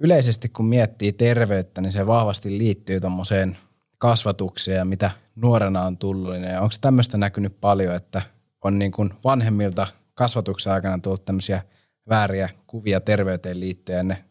Yleisesti 0.00 0.48
kun 0.48 0.66
miettii 0.66 1.12
terveyttä, 1.12 1.80
niin 1.80 1.92
se 1.92 2.06
vahvasti 2.06 2.58
liittyy 2.58 3.00
tuommoiseen 3.00 3.56
kasvatukseen 3.98 4.76
ja 4.76 4.84
mitä 4.84 5.10
nuorena 5.36 5.82
on 5.82 5.98
tullut. 5.98 6.34
Niin 6.34 6.58
onko 6.58 6.74
tämmöistä 6.80 7.18
näkynyt 7.18 7.60
paljon, 7.60 7.94
että 7.94 8.22
on 8.64 8.78
niin 8.78 8.92
kuin 8.92 9.10
vanhemmilta 9.24 9.86
kasvatuksen 10.14 10.72
aikana 10.72 10.98
tullut 10.98 11.24
tämmöisiä 11.24 11.62
vääriä 12.08 12.48
kuvia 12.66 13.00
terveyteen 13.00 13.60
liittyen 13.60 13.96
ja 13.96 14.02
ne 14.02 14.24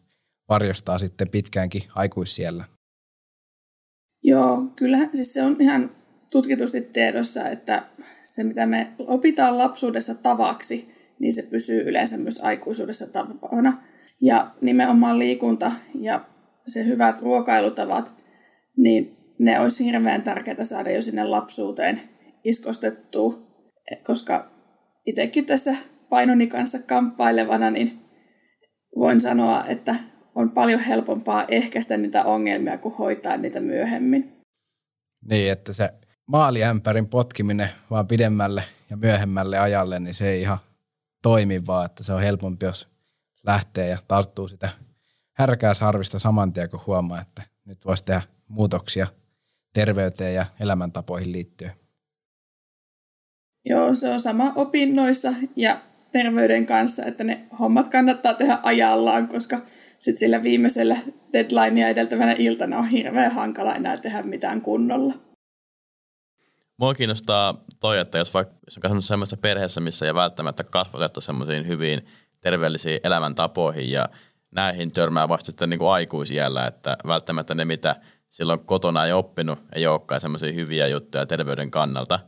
varjostaa 0.48 0.98
sitten 0.98 1.28
pitkäänkin 1.28 1.82
aikuisiellä? 1.94 2.64
Joo, 4.22 4.62
kyllä 4.76 4.98
siis 5.12 5.34
se 5.34 5.42
on 5.42 5.56
ihan 5.60 5.90
tutkitusti 6.30 6.80
tiedossa, 6.80 7.48
että 7.48 7.82
se 8.24 8.44
mitä 8.44 8.66
me 8.66 8.92
opitaan 8.98 9.58
lapsuudessa 9.58 10.14
tavaksi, 10.14 10.94
niin 11.18 11.32
se 11.32 11.42
pysyy 11.42 11.88
yleensä 11.88 12.16
myös 12.16 12.40
aikuisuudessa 12.42 13.06
tapana. 13.06 13.82
Ja 14.20 14.50
nimenomaan 14.60 15.18
liikunta 15.18 15.72
ja 15.94 16.24
se 16.66 16.84
hyvät 16.84 17.22
ruokailutavat, 17.22 18.12
niin 18.76 19.15
ne 19.38 19.60
olisi 19.60 19.84
hirveän 19.84 20.22
tärkeää 20.22 20.64
saada 20.64 20.90
jo 20.90 21.02
sinne 21.02 21.24
lapsuuteen 21.24 22.00
iskostettua, 22.44 23.38
koska 24.04 24.44
itsekin 25.06 25.46
tässä 25.46 25.76
painoni 26.10 26.46
kanssa 26.46 26.78
kamppailevana, 26.78 27.70
niin 27.70 28.04
voin 28.96 29.20
sanoa, 29.20 29.64
että 29.64 29.94
on 30.34 30.50
paljon 30.50 30.80
helpompaa 30.80 31.44
ehkäistä 31.48 31.96
niitä 31.96 32.24
ongelmia 32.24 32.78
kuin 32.78 32.94
hoitaa 32.94 33.36
niitä 33.36 33.60
myöhemmin. 33.60 34.42
Niin, 35.30 35.52
että 35.52 35.72
se 35.72 35.90
maaliämpärin 36.26 37.06
potkiminen 37.06 37.68
vaan 37.90 38.06
pidemmälle 38.06 38.64
ja 38.90 38.96
myöhemmälle 38.96 39.58
ajalle, 39.58 40.00
niin 40.00 40.14
se 40.14 40.28
ei 40.28 40.40
ihan 40.40 40.58
toimi 41.22 41.66
vaan, 41.66 41.86
että 41.86 42.02
se 42.02 42.12
on 42.12 42.22
helpompi, 42.22 42.66
jos 42.66 42.88
lähtee 43.46 43.88
ja 43.88 43.98
tarttuu 44.08 44.48
sitä 44.48 44.68
härkääsharvista 45.32 46.18
saman 46.18 46.52
tien, 46.52 46.70
kun 46.70 46.80
huomaa, 46.86 47.20
että 47.20 47.42
nyt 47.64 47.84
voisi 47.84 48.04
tehdä 48.04 48.22
muutoksia 48.48 49.06
terveyteen 49.76 50.34
ja 50.34 50.46
elämäntapoihin 50.60 51.32
liittyen. 51.32 51.72
Joo, 53.64 53.94
se 53.94 54.10
on 54.10 54.20
sama 54.20 54.52
opinnoissa 54.54 55.34
ja 55.56 55.76
terveyden 56.12 56.66
kanssa, 56.66 57.04
että 57.04 57.24
ne 57.24 57.46
hommat 57.58 57.88
kannattaa 57.88 58.34
tehdä 58.34 58.58
ajallaan, 58.62 59.28
koska 59.28 59.58
sitten 59.98 60.18
sillä 60.18 60.42
viimeisellä 60.42 60.96
deadlinea 61.32 61.88
edeltävänä 61.88 62.34
iltana 62.38 62.78
on 62.78 62.88
hirveän 62.88 63.32
hankala 63.32 63.74
enää 63.74 63.96
tehdä 63.96 64.22
mitään 64.22 64.60
kunnolla. 64.60 65.14
Mua 66.78 66.94
kiinnostaa 66.94 67.64
toi, 67.80 67.98
että 67.98 68.18
jos 68.18 68.34
vaikka 68.34 68.54
jos 68.66 68.76
on 68.76 68.80
kasvanut 68.80 69.04
sellaisessa 69.04 69.36
perheessä, 69.36 69.80
missä 69.80 70.06
ei 70.06 70.14
välttämättä 70.14 70.64
kasvatettu 70.64 71.20
semmoisiin 71.20 71.66
hyvin 71.66 72.06
terveellisiin 72.40 73.00
elämäntapoihin 73.04 73.90
ja 73.90 74.08
näihin 74.50 74.92
törmää 74.92 75.28
vasta 75.28 75.46
sitten 75.46 75.70
niin 75.70 75.78
kuin 75.78 75.90
aikuisiellä, 75.90 76.66
että 76.66 76.96
välttämättä 77.06 77.54
ne, 77.54 77.64
mitä 77.64 77.96
silloin 78.30 78.60
kotona 78.60 79.06
ei 79.06 79.12
oppinut, 79.12 79.58
ei 79.74 79.86
olekaan 79.86 80.20
semmoisia 80.20 80.52
hyviä 80.52 80.86
juttuja 80.86 81.26
terveyden 81.26 81.70
kannalta. 81.70 82.20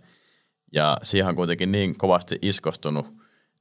Ja 0.73 0.99
siihen 1.03 1.29
on 1.29 1.37
kuitenkin 1.37 1.73
niin 1.73 1.99
kovasti 1.99 2.39
iskostunut, 2.43 3.07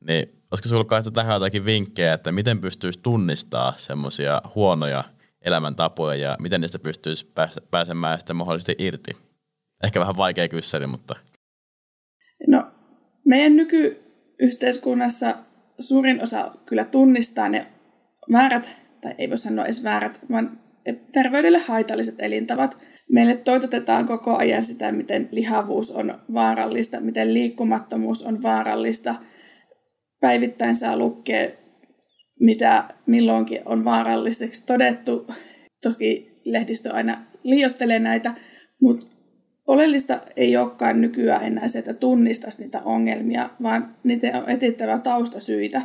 niin 0.08 0.44
olisiko 0.52 0.70
sinulla 0.70 0.86
kai 0.86 1.04
tähän 1.04 1.34
jotakin 1.34 1.66
vinkkejä, 1.66 2.14
että 2.14 2.32
miten 2.32 2.62
pystyisi 2.62 3.00
tunnistaa 3.00 3.74
semmoisia 3.78 4.42
huonoja 4.56 5.04
elämäntapoja 5.42 6.16
ja 6.16 6.38
miten 6.40 6.62
niistä 6.62 6.80
pystyisi 6.80 7.34
pääsemään 7.72 8.20
sitten 8.20 8.36
mahdollisesti 8.36 8.76
irti? 8.80 9.12
Ehkä 9.84 10.00
vähän 10.00 10.18
vaikea 10.18 10.48
kyssäri, 10.48 10.88
mutta... 10.88 11.16
No, 12.48 12.72
meidän 13.26 13.56
nykyyhteiskunnassa 13.56 15.36
suurin 15.80 16.24
osa 16.24 16.52
kyllä 16.66 16.86
tunnistaa 16.86 17.50
ne 17.50 17.68
väärät, 18.32 18.70
tai 19.02 19.16
ei 19.18 19.30
voi 19.30 19.38
sanoa 19.38 19.66
edes 19.66 19.84
väärät, 19.84 20.20
vaan 20.32 20.60
terveydelle 20.94 21.60
haitalliset 21.60 22.16
elintavat. 22.20 22.78
Meille 23.12 23.36
toitotetaan 23.36 24.08
koko 24.08 24.38
ajan 24.38 24.66
sitä, 24.66 24.92
miten 24.92 25.30
lihavuus 25.32 25.92
on 25.92 26.18
vaarallista, 26.34 27.02
miten 27.02 27.34
liikkumattomuus 27.34 28.24
on 28.24 28.44
vaarallista. 28.44 29.16
Päivittäin 30.20 30.76
saa 30.76 30.98
lukea, 30.98 31.50
mitä 32.40 32.84
milloinkin 33.06 33.62
on 33.66 33.86
vaaralliseksi 33.86 34.66
todettu. 34.66 35.28
Toki 35.84 36.42
lehdistö 36.46 36.94
aina 36.94 37.18
liiottelee 37.44 38.00
näitä, 38.00 38.34
mutta 38.82 39.08
oleellista 39.68 40.20
ei 40.36 40.58
olekaan 40.58 41.02
nykyään 41.02 41.44
enää 41.44 41.68
se, 41.68 41.80
että 41.80 41.94
tunnistaisi 41.94 42.62
niitä 42.62 42.82
ongelmia, 42.86 43.50
vaan 43.64 43.96
niitä 44.04 44.28
on 44.38 44.50
etittävä 44.50 45.00
taustasyitä. 45.00 45.82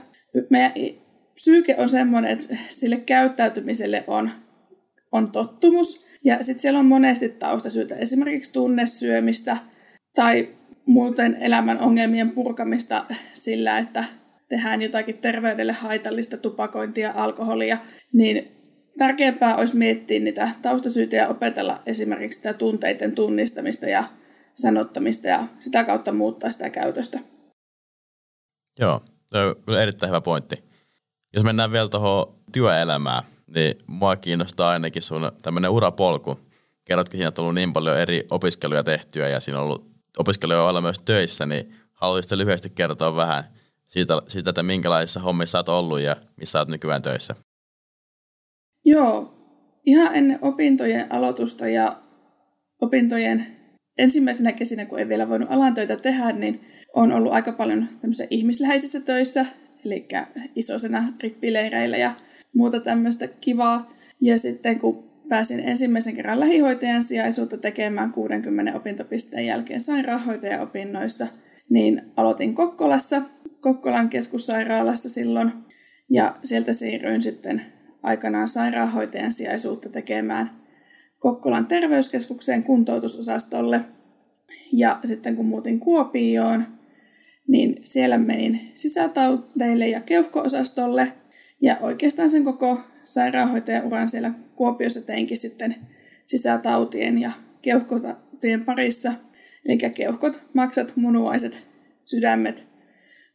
Meidän 0.50 0.72
psyyke 1.34 1.76
on 1.78 1.88
semmoinen, 1.88 2.30
että 2.30 2.56
sille 2.68 2.96
käyttäytymiselle 2.96 4.04
on, 4.06 4.30
on 5.12 5.32
tottumus. 5.32 6.06
Ja 6.24 6.42
sitten 6.42 6.62
siellä 6.62 6.78
on 6.78 6.86
monesti 6.86 7.28
taustasyitä, 7.28 7.96
esimerkiksi 7.96 8.52
tunnesyömistä 8.52 9.56
tai 10.14 10.48
muuten 10.86 11.36
elämän 11.40 11.80
ongelmien 11.80 12.30
purkamista 12.30 13.04
sillä, 13.34 13.78
että 13.78 14.04
tehdään 14.48 14.82
jotakin 14.82 15.18
terveydelle 15.18 15.72
haitallista 15.72 16.36
tupakointia, 16.36 17.12
alkoholia, 17.14 17.78
niin 18.12 18.48
tärkeämpää 18.98 19.56
olisi 19.56 19.76
miettiä 19.76 20.20
niitä 20.20 20.50
taustasyitä 20.62 21.16
ja 21.16 21.28
opetella 21.28 21.82
esimerkiksi 21.86 22.36
sitä 22.36 22.52
tunteiden 22.52 23.14
tunnistamista 23.14 23.86
ja 23.86 24.04
sanottamista 24.54 25.28
ja 25.28 25.44
sitä 25.60 25.84
kautta 25.84 26.12
muuttaa 26.12 26.50
sitä 26.50 26.70
käytöstä. 26.70 27.18
Joo, 28.78 29.00
se 29.32 29.38
on 29.66 29.80
erittäin 29.82 30.10
hyvä 30.10 30.20
pointti. 30.20 30.56
Jos 31.34 31.44
mennään 31.44 31.72
vielä 31.72 31.88
tuohon 31.88 32.34
työelämään, 32.52 33.22
niin 33.46 33.74
mua 33.86 34.16
kiinnostaa 34.16 34.70
ainakin 34.70 35.02
sun 35.02 35.32
tämmöinen 35.42 35.70
urapolku. 35.70 36.40
Kerrotkin, 36.84 37.18
siinä 37.18 37.28
on 37.28 37.34
tullut 37.34 37.54
niin 37.54 37.72
paljon 37.72 37.98
eri 37.98 38.26
opiskeluja 38.30 38.82
tehtyä 38.82 39.28
ja 39.28 39.40
siinä 39.40 39.58
on 39.58 39.64
ollut 39.64 39.90
opiskelijoilla 40.18 40.68
olla 40.68 40.80
myös 40.80 41.02
töissä, 41.04 41.46
niin 41.46 41.74
haluaisitko 41.92 42.38
lyhyesti 42.38 42.70
kertoa 42.70 43.16
vähän 43.16 43.44
siitä, 43.84 44.22
siitä, 44.28 44.50
että 44.50 44.62
minkälaisissa 44.62 45.20
hommissa 45.20 45.58
olet 45.58 45.68
ollut 45.68 46.00
ja 46.00 46.16
missä 46.36 46.58
olet 46.58 46.68
nykyään 46.68 47.02
töissä? 47.02 47.34
Joo, 48.84 49.34
ihan 49.86 50.14
ennen 50.16 50.38
opintojen 50.42 51.06
aloitusta 51.10 51.68
ja 51.68 51.96
opintojen 52.80 53.46
ensimmäisenä 53.98 54.52
kesinä, 54.52 54.86
kun 54.86 54.98
ei 54.98 55.08
vielä 55.08 55.28
voinut 55.28 55.48
alan 55.50 55.74
töitä 55.74 55.96
tehdä, 55.96 56.32
niin 56.32 56.60
on 56.94 57.12
ollut 57.12 57.32
aika 57.32 57.52
paljon 57.52 57.88
ihmisläheisissä 58.30 59.00
töissä, 59.00 59.46
eli 59.84 60.08
isosena 60.56 61.02
rippileireillä 61.20 61.96
ja 61.96 62.12
muuta 62.54 62.80
tämmöistä 62.80 63.28
kivaa. 63.40 63.86
Ja 64.20 64.38
sitten 64.38 64.80
kun 64.80 65.12
pääsin 65.28 65.60
ensimmäisen 65.60 66.16
kerran 66.16 66.40
lähihoitajan 66.40 67.02
sijaisuutta 67.02 67.56
tekemään 67.56 68.12
60 68.12 68.76
opintopisteen 68.76 69.46
jälkeen 69.46 69.80
sairaanhoitajaopinnoissa, 69.80 71.26
niin 71.70 72.02
aloitin 72.16 72.54
Kokkolassa, 72.54 73.22
Kokkolan 73.60 74.08
keskussairaalassa 74.08 75.08
silloin, 75.08 75.52
ja 76.10 76.36
sieltä 76.42 76.72
siirryin 76.72 77.22
sitten 77.22 77.62
aikanaan 78.02 78.48
sairaanhoitajan 78.48 79.32
sijaisuutta 79.32 79.88
tekemään 79.88 80.50
Kokkolan 81.18 81.66
terveyskeskukseen 81.66 82.62
kuntoutusosastolle. 82.62 83.80
Ja 84.72 85.00
sitten 85.04 85.36
kun 85.36 85.46
muutin 85.46 85.80
Kuopioon, 85.80 86.66
niin 87.48 87.76
siellä 87.82 88.18
menin 88.18 88.70
sisätaudeille 88.74 89.88
ja 89.88 90.00
keuhkoosastolle. 90.00 91.12
Ja 91.62 91.76
oikeastaan 91.80 92.30
sen 92.30 92.44
koko 92.44 92.80
sairaanhoitajan 93.04 93.84
uran 93.84 94.08
siellä 94.08 94.32
Kuopiossa 94.56 95.00
teinkin 95.00 95.36
sitten 95.36 95.76
sisätautien 96.26 97.18
ja 97.18 97.32
keuhkotautien 97.62 98.64
parissa. 98.64 99.12
Eli 99.66 99.90
keuhkot, 99.94 100.40
maksat, 100.54 100.92
munuaiset, 100.96 101.64
sydämet 102.04 102.66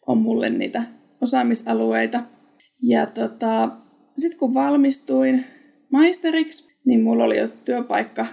on 0.08 0.18
mulle 0.18 0.50
niitä 0.50 0.84
osaamisalueita. 1.22 2.22
Ja 2.84 3.06
tota, 3.06 3.70
sitten 4.18 4.40
kun 4.40 4.54
valmistuin 4.54 5.46
maisteriksi, 5.92 6.76
niin 6.86 7.04
mulla 7.04 7.24
oli 7.24 7.38
jo 7.38 7.48
työpaikka 7.48 8.26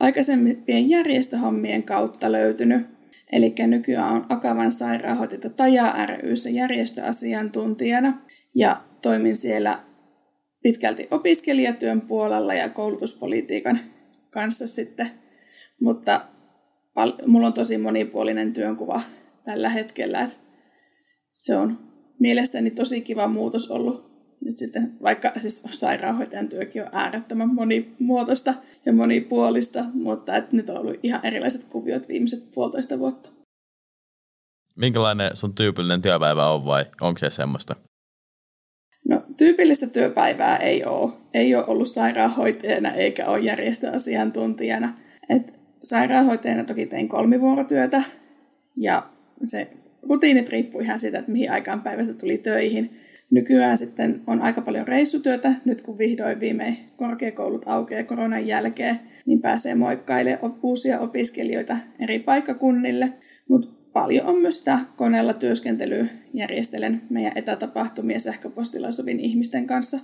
aikaisempien 0.00 0.90
järjestöhommien 0.90 1.82
kautta 1.82 2.32
löytynyt. 2.32 2.86
Eli 3.32 3.54
nykyään 3.66 4.12
on 4.12 4.26
Akavan 4.28 4.72
sairaanhoitaja 4.72 5.50
Taja 5.50 6.06
ryssä 6.06 6.50
järjestöasiantuntijana 6.50 8.18
ja 8.54 8.80
toimin 9.04 9.36
siellä 9.36 9.78
pitkälti 10.62 11.08
opiskelijatyön 11.10 12.00
puolella 12.00 12.54
ja 12.54 12.68
koulutuspolitiikan 12.68 13.80
kanssa 14.30 14.66
sitten. 14.66 15.10
Mutta 15.80 16.20
mulla 17.26 17.46
on 17.46 17.52
tosi 17.52 17.78
monipuolinen 17.78 18.52
työnkuva 18.52 19.00
tällä 19.44 19.68
hetkellä. 19.68 20.20
Että 20.20 20.36
se 21.34 21.56
on 21.56 21.78
mielestäni 22.18 22.70
tosi 22.70 23.00
kiva 23.00 23.28
muutos 23.28 23.70
ollut 23.70 24.10
nyt 24.44 24.58
sitten, 24.58 24.92
vaikka 25.02 25.32
siis 25.38 25.62
sairaanhoitajan 25.70 26.48
työkin 26.48 26.82
on 26.82 26.88
äärettömän 26.92 27.54
monimuotoista 27.54 28.54
ja 28.86 28.92
monipuolista, 28.92 29.84
mutta 29.94 30.36
että 30.36 30.56
nyt 30.56 30.70
on 30.70 30.78
ollut 30.78 30.96
ihan 31.02 31.26
erilaiset 31.26 31.64
kuviot 31.64 32.08
viimeiset 32.08 32.52
puolitoista 32.54 32.98
vuotta. 32.98 33.30
Minkälainen 34.76 35.36
sun 35.36 35.54
tyypillinen 35.54 36.02
työpäivä 36.02 36.50
on 36.50 36.64
vai 36.64 36.84
onko 37.00 37.18
se 37.18 37.30
semmoista? 37.30 37.76
No 39.08 39.22
tyypillistä 39.36 39.86
työpäivää 39.86 40.56
ei 40.56 40.84
ole. 40.84 41.12
Ei 41.34 41.54
ole 41.54 41.64
ollut 41.66 41.88
sairaanhoitajana 41.88 42.92
eikä 42.92 43.26
ole 43.26 43.40
järjestöasiantuntijana. 43.40 44.94
Et 45.28 45.54
sairaanhoitajana 45.82 46.64
toki 46.64 46.86
tein 46.86 47.08
kolmivuorotyötä 47.08 48.02
ja 48.76 49.06
se 49.42 49.68
rutiinit 50.02 50.48
riippuu 50.48 50.80
ihan 50.80 51.00
siitä, 51.00 51.18
että 51.18 51.32
mihin 51.32 51.50
aikaan 51.50 51.82
päivästä 51.82 52.14
tuli 52.14 52.38
töihin. 52.38 52.90
Nykyään 53.30 53.76
sitten 53.76 54.20
on 54.26 54.42
aika 54.42 54.60
paljon 54.60 54.88
reissutyötä, 54.88 55.52
nyt 55.64 55.82
kun 55.82 55.98
vihdoin 55.98 56.40
viimein 56.40 56.78
korkeakoulut 56.96 57.68
aukeaa 57.68 58.04
koronan 58.04 58.46
jälkeen, 58.46 59.00
niin 59.26 59.40
pääsee 59.40 59.74
moikkailemaan 59.74 60.54
uusia 60.62 61.00
opiskelijoita 61.00 61.76
eri 62.00 62.18
paikkakunnille. 62.18 63.12
Mutta 63.48 63.68
paljon 63.94 64.26
on 64.26 64.36
myös 64.36 64.58
sitä 64.58 64.78
koneella 64.96 65.32
työskentelyä. 65.32 66.06
Järjestelen 66.34 67.02
meidän 67.10 67.32
etätapahtumia 67.34 68.18
sähköpostilla 68.18 68.92
sovin 68.92 69.20
ihmisten 69.20 69.66
kanssa 69.66 69.98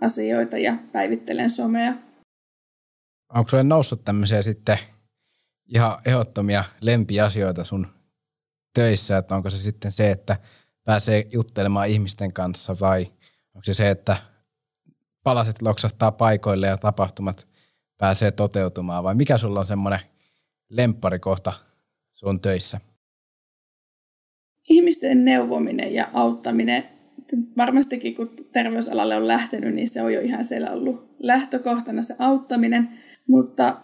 asioita 0.00 0.58
ja 0.58 0.76
päivittelen 0.92 1.50
somea. 1.50 1.92
Onko 3.34 3.48
sinulle 3.48 3.68
noussut 3.68 4.04
tämmöisiä 4.04 4.42
sitten 4.42 4.78
ihan 5.74 5.98
ehdottomia 6.04 6.64
lempiasioita 6.80 7.64
sun 7.64 7.86
töissä, 8.74 9.16
että 9.16 9.34
onko 9.34 9.50
se 9.50 9.58
sitten 9.58 9.92
se, 9.92 10.10
että 10.10 10.36
pääsee 10.84 11.26
juttelemaan 11.32 11.88
ihmisten 11.88 12.32
kanssa 12.32 12.76
vai 12.80 13.12
onko 13.54 13.64
se 13.64 13.74
se, 13.74 13.90
että 13.90 14.16
palaset 15.22 15.62
loksahtaa 15.62 16.12
paikoille 16.12 16.66
ja 16.66 16.76
tapahtumat 16.76 17.48
pääsee 17.98 18.30
toteutumaan 18.30 19.04
vai 19.04 19.14
mikä 19.14 19.38
sulla 19.38 19.58
on 19.58 19.66
semmoinen 19.66 20.00
lempparikohta 20.68 21.52
sun 22.12 22.40
töissä? 22.40 22.80
Ihmisten 24.68 25.24
neuvominen 25.24 25.94
ja 25.94 26.08
auttaminen, 26.12 26.84
varmastikin 27.56 28.14
kun 28.14 28.30
terveysalalle 28.52 29.16
on 29.16 29.28
lähtenyt, 29.28 29.74
niin 29.74 29.88
se 29.88 30.02
on 30.02 30.14
jo 30.14 30.20
ihan 30.20 30.44
siellä 30.44 30.70
ollut 30.70 31.16
lähtökohtana 31.18 32.02
se 32.02 32.14
auttaminen, 32.18 32.88
mutta 33.26 33.76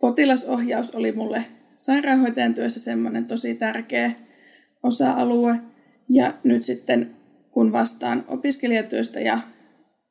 potilasohjaus 0.00 0.94
oli 0.94 1.12
mulle 1.12 1.44
sairaanhoitajan 1.76 2.54
työssä 2.54 2.80
semmoinen 2.80 3.24
tosi 3.24 3.54
tärkeä 3.54 4.12
osa-alue. 4.82 5.56
Ja 6.08 6.34
nyt 6.44 6.62
sitten 6.62 7.10
kun 7.50 7.72
vastaan 7.72 8.24
opiskelijatyöstä 8.28 9.20
ja 9.20 9.38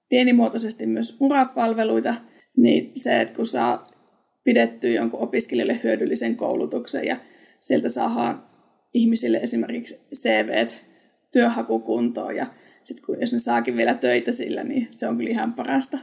pienimuotoisesti 0.09 0.85
myös 0.85 1.17
urapalveluita, 1.19 2.15
niin 2.57 2.91
se, 2.95 3.21
että 3.21 3.35
kun 3.35 3.45
saa 3.45 3.87
pidettyä 4.43 4.89
jonkun 4.89 5.19
opiskelijalle 5.19 5.79
hyödyllisen 5.83 6.35
koulutuksen 6.35 7.05
ja 7.05 7.17
sieltä 7.59 7.89
saadaan 7.89 8.43
ihmisille 8.93 9.37
esimerkiksi 9.37 10.07
CV 10.15 10.67
työhakukuntoon 11.31 12.35
ja 12.35 12.45
sitten 12.83 13.05
kun 13.05 13.21
jos 13.21 13.33
ne 13.33 13.39
saakin 13.39 13.77
vielä 13.77 13.93
töitä 13.93 14.31
sillä, 14.31 14.63
niin 14.63 14.89
se 14.91 15.07
on 15.07 15.17
kyllä 15.17 15.29
ihan 15.29 15.53
parasta. 15.53 15.97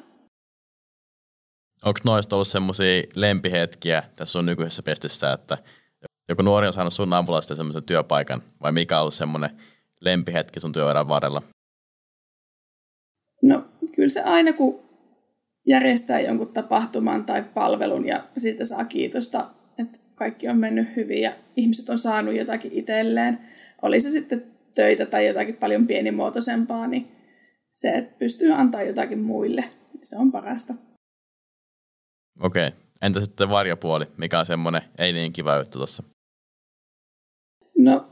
Onko 1.84 2.00
noista 2.04 2.36
ollut 2.36 2.48
semmoisia 2.48 3.02
lempihetkiä 3.14 4.02
tässä 4.16 4.32
sun 4.32 4.46
nykyisessä 4.46 4.82
pestissä, 4.82 5.32
että 5.32 5.58
joku 6.28 6.42
nuori 6.42 6.66
on 6.66 6.72
saanut 6.72 6.94
sun 6.94 7.12
avulla 7.12 7.40
semmoisen 7.40 7.82
työpaikan, 7.82 8.42
vai 8.62 8.72
mikä 8.72 8.96
on 8.96 9.00
ollut 9.00 9.14
semmoinen 9.14 9.50
lempihetki 10.00 10.60
sun 10.60 10.72
työuran 10.72 11.08
varrella? 11.08 11.42
No 13.42 13.64
kyllä 13.94 14.08
se 14.08 14.22
aina, 14.22 14.52
kun 14.52 14.84
järjestää 15.66 16.20
jonkun 16.20 16.52
tapahtuman 16.52 17.24
tai 17.24 17.42
palvelun 17.42 18.06
ja 18.06 18.20
siitä 18.36 18.64
saa 18.64 18.84
kiitosta, 18.84 19.46
että 19.78 19.98
kaikki 20.14 20.48
on 20.48 20.58
mennyt 20.58 20.96
hyvin 20.96 21.22
ja 21.22 21.32
ihmiset 21.56 21.88
on 21.88 21.98
saanut 21.98 22.34
jotakin 22.34 22.72
itselleen. 22.72 23.38
Oli 23.82 24.00
se 24.00 24.10
sitten 24.10 24.42
töitä 24.74 25.06
tai 25.06 25.26
jotakin 25.26 25.56
paljon 25.56 25.86
pienimuotoisempaa, 25.86 26.86
niin 26.86 27.06
se, 27.72 27.90
että 27.90 28.18
pystyy 28.18 28.52
antaa 28.52 28.82
jotakin 28.82 29.18
muille, 29.18 29.64
niin 29.92 30.06
se 30.06 30.16
on 30.16 30.32
parasta. 30.32 30.74
Okei. 32.40 32.68
Okay. 32.68 32.80
Entä 33.02 33.20
sitten 33.20 33.48
varjopuoli? 33.48 34.06
Mikä 34.16 34.38
on 34.38 34.46
semmoinen 34.46 34.82
ei 34.98 35.12
niin 35.12 35.32
kiva 35.32 35.56
juttu 35.56 35.78
tuossa? 35.78 36.02
No 37.78 38.06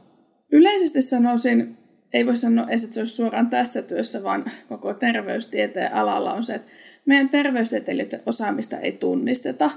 yleisesti 0.53 1.03
sanoisin, 1.03 1.77
ei 2.13 2.27
voi 2.27 2.37
sanoa 2.37 2.67
edes, 2.69 2.85
että 2.85 2.95
se 2.95 3.01
olisi 3.01 3.17
suoraan 3.17 3.51
tässä 3.51 3.83
työssä, 3.83 4.23
vaan 4.23 4.45
koko 4.69 4.95
terveystieteen 4.95 5.95
alalla 5.95 6.33
on 6.33 6.45
se, 6.45 6.55
että 6.55 6.73
meidän 7.07 7.29
terveystieteilijöiden 7.29 8.23
osaamista 8.27 8.77
ei 8.77 8.93
tunnisteta. 8.93 9.71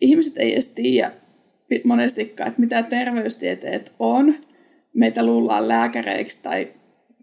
Ihmiset 0.00 0.38
ei 0.38 0.52
edes 0.52 0.66
tiedä 0.66 1.12
monestikaan, 1.84 2.48
että 2.48 2.60
mitä 2.60 2.82
terveystieteet 2.82 3.92
on. 3.98 4.34
Meitä 4.94 5.26
luullaan 5.26 5.68
lääkäreiksi 5.68 6.42
tai 6.42 6.68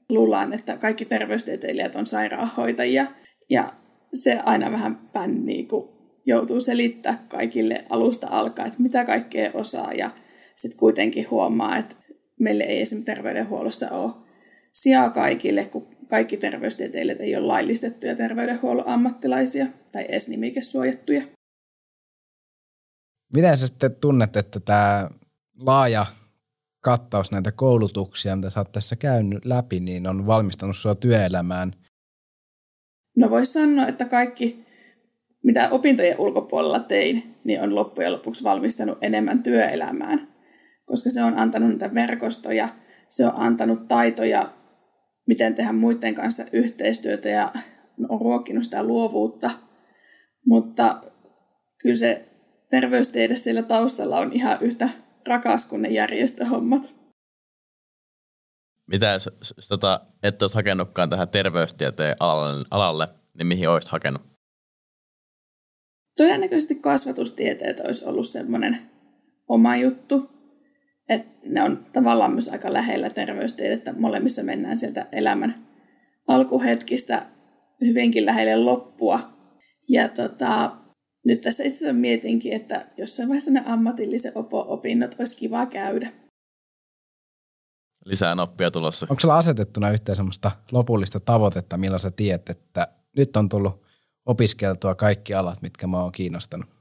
luullaan, 0.10 0.54
että 0.54 0.78
kaikki 0.78 1.06
terveystieteilijät 1.06 1.96
on 1.96 2.06
sairaanhoitajia. 2.06 3.06
Ja 3.50 3.74
se 4.14 4.40
aina 4.46 4.72
vähän 4.72 4.96
pännii, 5.14 5.66
kun 5.66 5.90
joutuu 6.26 6.60
selittää 6.60 7.24
kaikille 7.28 7.86
alusta 7.90 8.28
alkaen, 8.32 8.68
että 8.68 8.84
mitä 8.84 9.06
kaikkea 9.06 9.52
osaa. 9.54 9.94
Ja 9.94 10.10
sitten 10.56 10.80
kuitenkin 10.80 11.30
huomaa, 11.30 11.78
että 11.78 11.96
meille 12.40 12.64
ei 12.64 12.82
esimerkiksi 12.82 13.16
terveydenhuollossa 13.16 13.90
ole 13.92 14.12
sijaa 14.74 15.10
kaikille, 15.10 15.66
kun 15.66 15.88
kaikki 16.08 16.38
terveystieteilijät 16.38 17.22
ei 17.22 17.36
ole 17.36 17.46
laillistettuja 17.46 18.16
terveydenhuollon 18.16 18.88
ammattilaisia 18.88 19.68
tai 19.92 20.06
edes 20.10 20.30
nimikesuojattuja. 20.30 21.22
Miten 23.34 23.58
sä 23.58 23.68
sitten 23.68 23.96
tunnet, 23.96 24.36
että 24.36 24.60
tämä 24.60 25.10
laaja 25.60 26.06
kattaus 26.82 27.32
näitä 27.32 27.52
koulutuksia, 27.52 28.36
mitä 28.36 28.50
sä 28.50 28.60
oot 28.60 28.72
tässä 28.72 28.96
käynyt 28.96 29.46
läpi, 29.46 29.80
niin 29.80 30.08
on 30.08 30.28
valmistanut 30.28 30.78
sua 30.78 30.96
työelämään? 30.96 31.74
No 33.18 33.30
voisi 33.30 33.54
sanoa, 33.54 33.88
että 33.88 34.06
kaikki, 34.06 34.66
mitä 35.44 35.70
opintojen 35.70 36.20
ulkopuolella 36.20 36.80
tein, 36.80 37.36
niin 37.44 37.62
on 37.62 37.76
loppujen 37.76 38.12
lopuksi 38.12 38.44
valmistanut 38.44 38.98
enemmän 39.02 39.44
työelämään, 39.44 40.28
koska 40.86 41.10
se 41.10 41.24
on 41.24 41.38
antanut 41.38 41.70
niitä 41.70 41.94
verkostoja, 41.94 42.70
se 43.10 43.26
on 43.26 43.34
antanut 43.36 43.88
taitoja 43.88 44.50
miten 45.28 45.56
tehdä 45.56 45.72
muiden 45.72 46.16
kanssa 46.16 46.44
yhteistyötä 46.52 47.30
ja 47.30 47.52
on 48.10 48.22
ruokkinut 48.22 48.64
sitä 48.64 48.84
luovuutta. 48.84 49.52
Mutta 50.46 51.02
kyllä 51.78 51.96
se 51.96 52.26
terveystiede 52.76 53.36
siellä 53.36 53.64
taustalla 53.64 54.18
on 54.18 54.34
ihan 54.34 54.58
yhtä 54.62 54.90
rakas 55.28 55.70
kuin 55.70 55.82
ne 55.82 55.90
järjestöhommat. 55.90 56.94
Mitä 58.88 59.06
jos, 59.06 59.30
jos 59.58 59.68
tota, 59.68 60.02
et 60.24 60.42
olisi 60.42 60.56
hakenutkaan 60.56 61.10
tähän 61.10 61.30
terveystieteen 61.30 62.16
alalle, 62.20 62.66
alalle, 62.72 63.08
niin 63.38 63.48
mihin 63.48 63.70
olisit 63.70 63.92
hakenut? 63.92 64.22
Todennäköisesti 66.18 66.76
kasvatustieteet 66.76 67.80
olisi 67.80 68.06
ollut 68.06 68.28
semmoinen 68.28 68.82
oma 69.48 69.76
juttu. 69.76 70.30
Et 71.10 71.22
ne 71.44 71.64
on 71.64 71.86
tavallaan 71.94 72.32
myös 72.32 72.50
aika 72.50 72.74
lähellä 72.74 73.10
terveystiedettä. 73.10 73.94
Molemmissa 73.94 74.44
mennään 74.44 74.78
sieltä 74.78 75.06
elämän 75.12 75.56
alkuhetkistä 76.28 77.26
hyvinkin 77.82 78.26
lähelle 78.26 78.56
loppua. 78.56 79.20
Ja 79.90 80.10
tota, 80.10 80.72
nyt 81.26 81.42
tässä 81.42 81.64
itse 81.64 81.78
asiassa 81.78 81.94
mietinkin, 81.94 82.54
että 82.54 82.86
jossain 82.98 83.30
vaiheessa 83.30 83.52
ne 83.52 83.64
ammatillisen 83.66 84.32
opo-opinnot 84.36 85.16
olisi 85.20 85.38
kiva 85.38 85.66
käydä. 85.66 86.12
Lisää 88.06 88.36
oppia 88.40 88.72
tulossa. 88.72 89.08
Onko 89.10 89.20
sulla 89.20 89.38
asetettuna 89.38 89.92
yhteen 89.92 90.16
semmoista 90.16 90.52
lopullista 90.72 91.20
tavoitetta, 91.20 91.78
millä 91.78 92.00
sä 92.00 92.12
tiedät, 92.12 92.50
että 92.50 92.88
nyt 93.18 93.38
on 93.38 93.50
tullut 93.50 93.86
opiskeltua 94.26 94.96
kaikki 94.96 95.34
alat, 95.34 95.62
mitkä 95.62 95.88
mä 95.88 96.02
oon 96.02 96.12
kiinnostanut? 96.12 96.76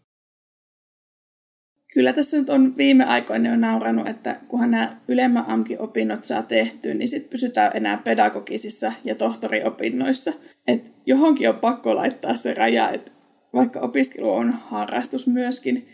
kyllä 1.94 2.12
tässä 2.12 2.36
nyt 2.36 2.50
on 2.50 2.76
viime 2.76 3.04
aikoina 3.04 3.50
jo 3.50 3.56
nauranut, 3.56 4.08
että 4.08 4.36
kunhan 4.48 4.70
nämä 4.70 4.96
ylemmän 5.08 5.44
AMKI-opinnot 5.48 6.24
saa 6.24 6.42
tehtyä, 6.42 6.94
niin 6.94 7.08
sitten 7.08 7.30
pysytään 7.30 7.70
enää 7.74 7.96
pedagogisissa 7.96 8.92
ja 9.04 9.14
tohtoriopinnoissa. 9.14 10.32
Et 10.66 10.92
johonkin 11.06 11.48
on 11.48 11.56
pakko 11.56 11.96
laittaa 11.96 12.34
se 12.34 12.54
raja, 12.54 12.90
että 12.90 13.10
vaikka 13.54 13.80
opiskelu 13.80 14.34
on 14.34 14.52
harrastus 14.52 15.26
myöskin, 15.26 15.88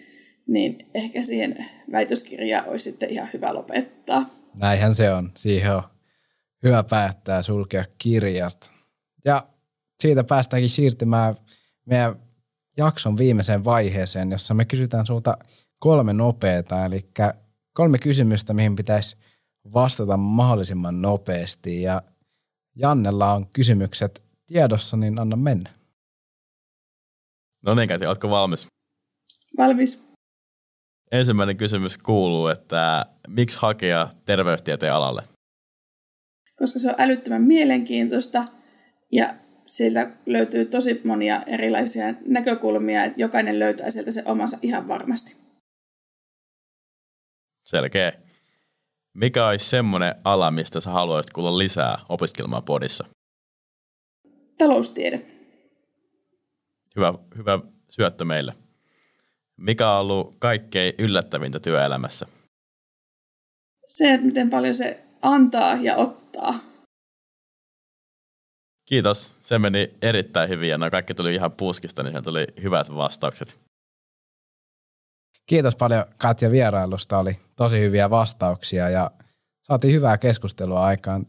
niin 0.46 0.90
ehkä 0.94 1.22
siihen 1.22 1.66
väitöskirjaan 1.92 2.68
olisi 2.68 2.90
sitten 2.90 3.10
ihan 3.10 3.28
hyvä 3.32 3.54
lopettaa. 3.54 4.26
Näinhän 4.54 4.94
se 4.94 5.12
on. 5.12 5.32
Siihen 5.36 5.74
on 5.74 5.82
hyvä 6.62 6.82
päättää 6.82 7.42
sulkea 7.42 7.84
kirjat. 7.98 8.72
Ja 9.24 9.46
siitä 10.00 10.24
päästäänkin 10.24 10.70
siirtymään 10.70 11.36
meidän 11.86 12.16
jakson 12.76 13.18
viimeiseen 13.18 13.64
vaiheeseen, 13.64 14.30
jossa 14.30 14.54
me 14.54 14.64
kysytään 14.64 15.06
sulta 15.06 15.38
kolme 15.78 16.12
nopeata, 16.12 16.84
eli 16.84 17.10
kolme 17.72 17.98
kysymystä, 17.98 18.54
mihin 18.54 18.76
pitäisi 18.76 19.16
vastata 19.74 20.16
mahdollisimman 20.16 21.02
nopeasti. 21.02 21.82
Ja 21.82 22.02
Jannella 22.76 23.32
on 23.32 23.46
kysymykset 23.52 24.22
tiedossa, 24.46 24.96
niin 24.96 25.20
anna 25.20 25.36
mennä. 25.36 25.79
No 27.66 27.74
niin, 27.74 27.88
Kati, 27.88 28.06
oletko 28.06 28.30
valmis? 28.30 28.66
Valmis. 29.58 30.10
Ensimmäinen 31.12 31.56
kysymys 31.56 31.98
kuuluu, 31.98 32.46
että 32.46 33.06
miksi 33.28 33.58
hakea 33.58 34.08
terveystieteen 34.24 34.92
alalle? 34.92 35.22
Koska 36.58 36.78
se 36.78 36.88
on 36.88 36.94
älyttömän 36.98 37.42
mielenkiintoista 37.42 38.44
ja 39.12 39.34
sieltä 39.66 40.10
löytyy 40.26 40.64
tosi 40.64 41.00
monia 41.04 41.42
erilaisia 41.46 42.04
näkökulmia, 42.26 43.04
että 43.04 43.20
jokainen 43.20 43.58
löytää 43.58 43.90
sieltä 43.90 44.10
se 44.10 44.22
omansa 44.26 44.58
ihan 44.62 44.88
varmasti. 44.88 45.36
Selkeä. 47.64 48.12
Mikä 49.14 49.46
olisi 49.46 49.68
semmoinen 49.68 50.14
ala, 50.24 50.50
mistä 50.50 50.80
sä 50.80 50.90
haluaisit 50.90 51.32
kuulla 51.32 51.58
lisää 51.58 51.98
opiskelemaan 52.08 52.62
podissa? 52.62 53.04
Taloustiede. 54.58 55.39
Hyvä, 56.96 57.14
hyvä 57.36 57.58
syöttö 57.90 58.24
meille. 58.24 58.54
Mikä 59.56 59.90
on 59.90 60.00
ollut 60.00 60.36
kaikkein 60.38 60.94
yllättävintä 60.98 61.60
työelämässä? 61.60 62.26
Se, 63.86 64.14
että 64.14 64.26
miten 64.26 64.50
paljon 64.50 64.74
se 64.74 65.04
antaa 65.22 65.74
ja 65.74 65.96
ottaa. 65.96 66.54
Kiitos. 68.84 69.34
Se 69.40 69.58
meni 69.58 69.94
erittäin 70.02 70.48
hyvin 70.48 70.68
ja 70.68 70.78
nämä 70.78 70.90
kaikki 70.90 71.14
tuli 71.14 71.34
ihan 71.34 71.52
puskista, 71.52 72.02
niin 72.02 72.12
se 72.12 72.22
tuli 72.22 72.46
hyvät 72.62 72.94
vastaukset. 72.94 73.56
Kiitos 75.46 75.76
paljon 75.76 76.04
Katja 76.18 76.50
vierailusta. 76.50 77.18
Oli 77.18 77.38
tosi 77.56 77.80
hyviä 77.80 78.10
vastauksia 78.10 78.88
ja 78.88 79.10
saatiin 79.62 79.94
hyvää 79.94 80.18
keskustelua 80.18 80.84
aikaan 80.84 81.26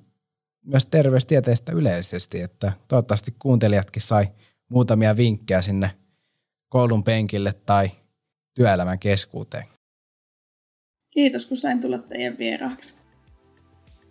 myös 0.66 0.86
terveystieteestä 0.86 1.72
yleisesti, 1.72 2.42
että 2.42 2.72
toivottavasti 2.88 3.36
kuuntelijatkin 3.40 4.02
sai 4.02 4.28
muutamia 4.72 5.18
vinkkejä 5.18 5.62
sinne 5.62 5.92
koulun 6.70 7.04
penkille 7.04 7.54
tai 7.54 7.92
työelämän 8.56 9.00
keskuuteen. 9.00 9.66
Kiitos, 11.14 11.46
kun 11.46 11.58
sain 11.58 11.82
tulla 11.82 11.98
teidän 11.98 12.38
vieraaksi. 12.38 12.96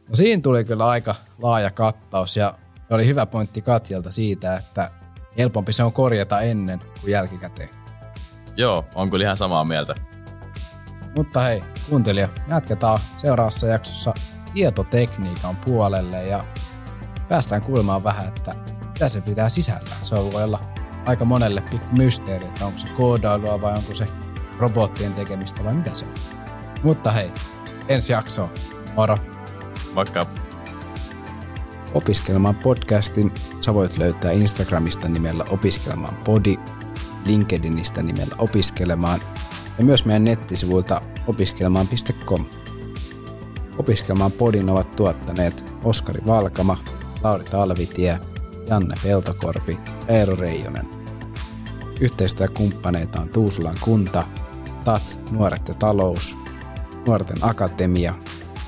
No 0.09 0.14
siinä 0.14 0.42
tuli 0.42 0.64
kyllä 0.64 0.87
aika 0.88 1.14
laaja 1.38 1.70
kattaus 1.70 2.37
ja 2.37 2.59
oli 2.90 3.07
hyvä 3.07 3.27
pointti 3.27 3.62
Katjalta 3.62 4.11
siitä, 4.11 4.57
että 4.57 4.90
helpompi 5.38 5.73
se 5.73 5.83
on 5.83 5.92
korjata 5.92 6.40
ennen 6.40 6.81
kuin 7.01 7.11
jälkikäteen. 7.11 7.68
Joo, 8.57 8.85
on 8.94 9.11
kyllä 9.11 9.25
ihan 9.25 9.37
samaa 9.37 9.64
mieltä. 9.64 9.94
Mutta 11.16 11.40
hei, 11.40 11.62
kuuntelija, 11.88 12.29
jatketaan 12.49 13.01
seuraavassa 13.16 13.66
jaksossa 13.66 14.14
tietotekniikan 14.55 15.57
puolelle 15.57 16.27
ja 16.27 16.44
päästään 17.29 17.62
kuulemaan 17.62 18.05
vähän, 18.05 18.29
että 18.29 18.55
mitä 19.00 19.08
se 19.08 19.20
pitää 19.20 19.48
sisällä. 19.48 19.94
Se 20.02 20.16
voi 20.16 20.44
olla 20.44 20.60
aika 21.06 21.24
monelle 21.24 21.60
pikku 21.60 21.96
mysteeri, 21.96 22.46
että 22.46 22.66
onko 22.66 22.78
se 22.78 22.86
koodailua 22.88 23.60
vai 23.60 23.76
onko 23.76 23.94
se 23.94 24.06
robottien 24.58 25.14
tekemistä 25.14 25.64
vai 25.64 25.74
mitä 25.74 25.90
se 25.94 26.04
on. 26.04 26.12
Mutta 26.82 27.10
hei, 27.10 27.32
ensi 27.88 28.12
jakso. 28.12 28.50
Moro! 28.96 29.16
Vaikka 29.94 30.26
Opiskelemaan 31.94 32.54
podcastin 32.54 33.32
sä 33.60 33.74
voit 33.74 33.98
löytää 33.98 34.32
Instagramista 34.32 35.08
nimellä 35.08 35.44
Opiskelemaan 35.50 36.16
podi, 36.24 36.56
LinkedInistä 37.26 38.02
nimellä 38.02 38.34
Opiskelemaan 38.38 39.20
ja 39.78 39.84
myös 39.84 40.04
meidän 40.04 40.24
nettisivuilta 40.24 41.02
opiskelemaan.com. 41.26 42.44
Opiskelemaan 43.78 44.32
podin 44.32 44.70
ovat 44.70 44.96
tuottaneet 44.96 45.74
Oskari 45.84 46.20
Valkama, 46.26 46.78
Lauri 47.22 47.44
Talvitie, 47.44 48.30
Janne 48.70 48.94
Peltokorpi 49.02 49.78
Eero 50.09 50.37
Reijonen. 50.37 50.88
Yhteistyökumppaneita 52.00 53.20
on 53.20 53.28
Tuusulan 53.28 53.76
kunta, 53.80 54.26
TAT, 54.85 55.20
Nuoret 55.30 55.68
ja 55.68 55.74
talous, 55.74 56.37
Nuorten 57.06 57.38
akatemia 57.40 58.14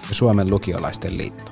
ja 0.09 0.15
Suomen 0.15 0.51
lukiolaisten 0.51 1.19
liitto. 1.19 1.52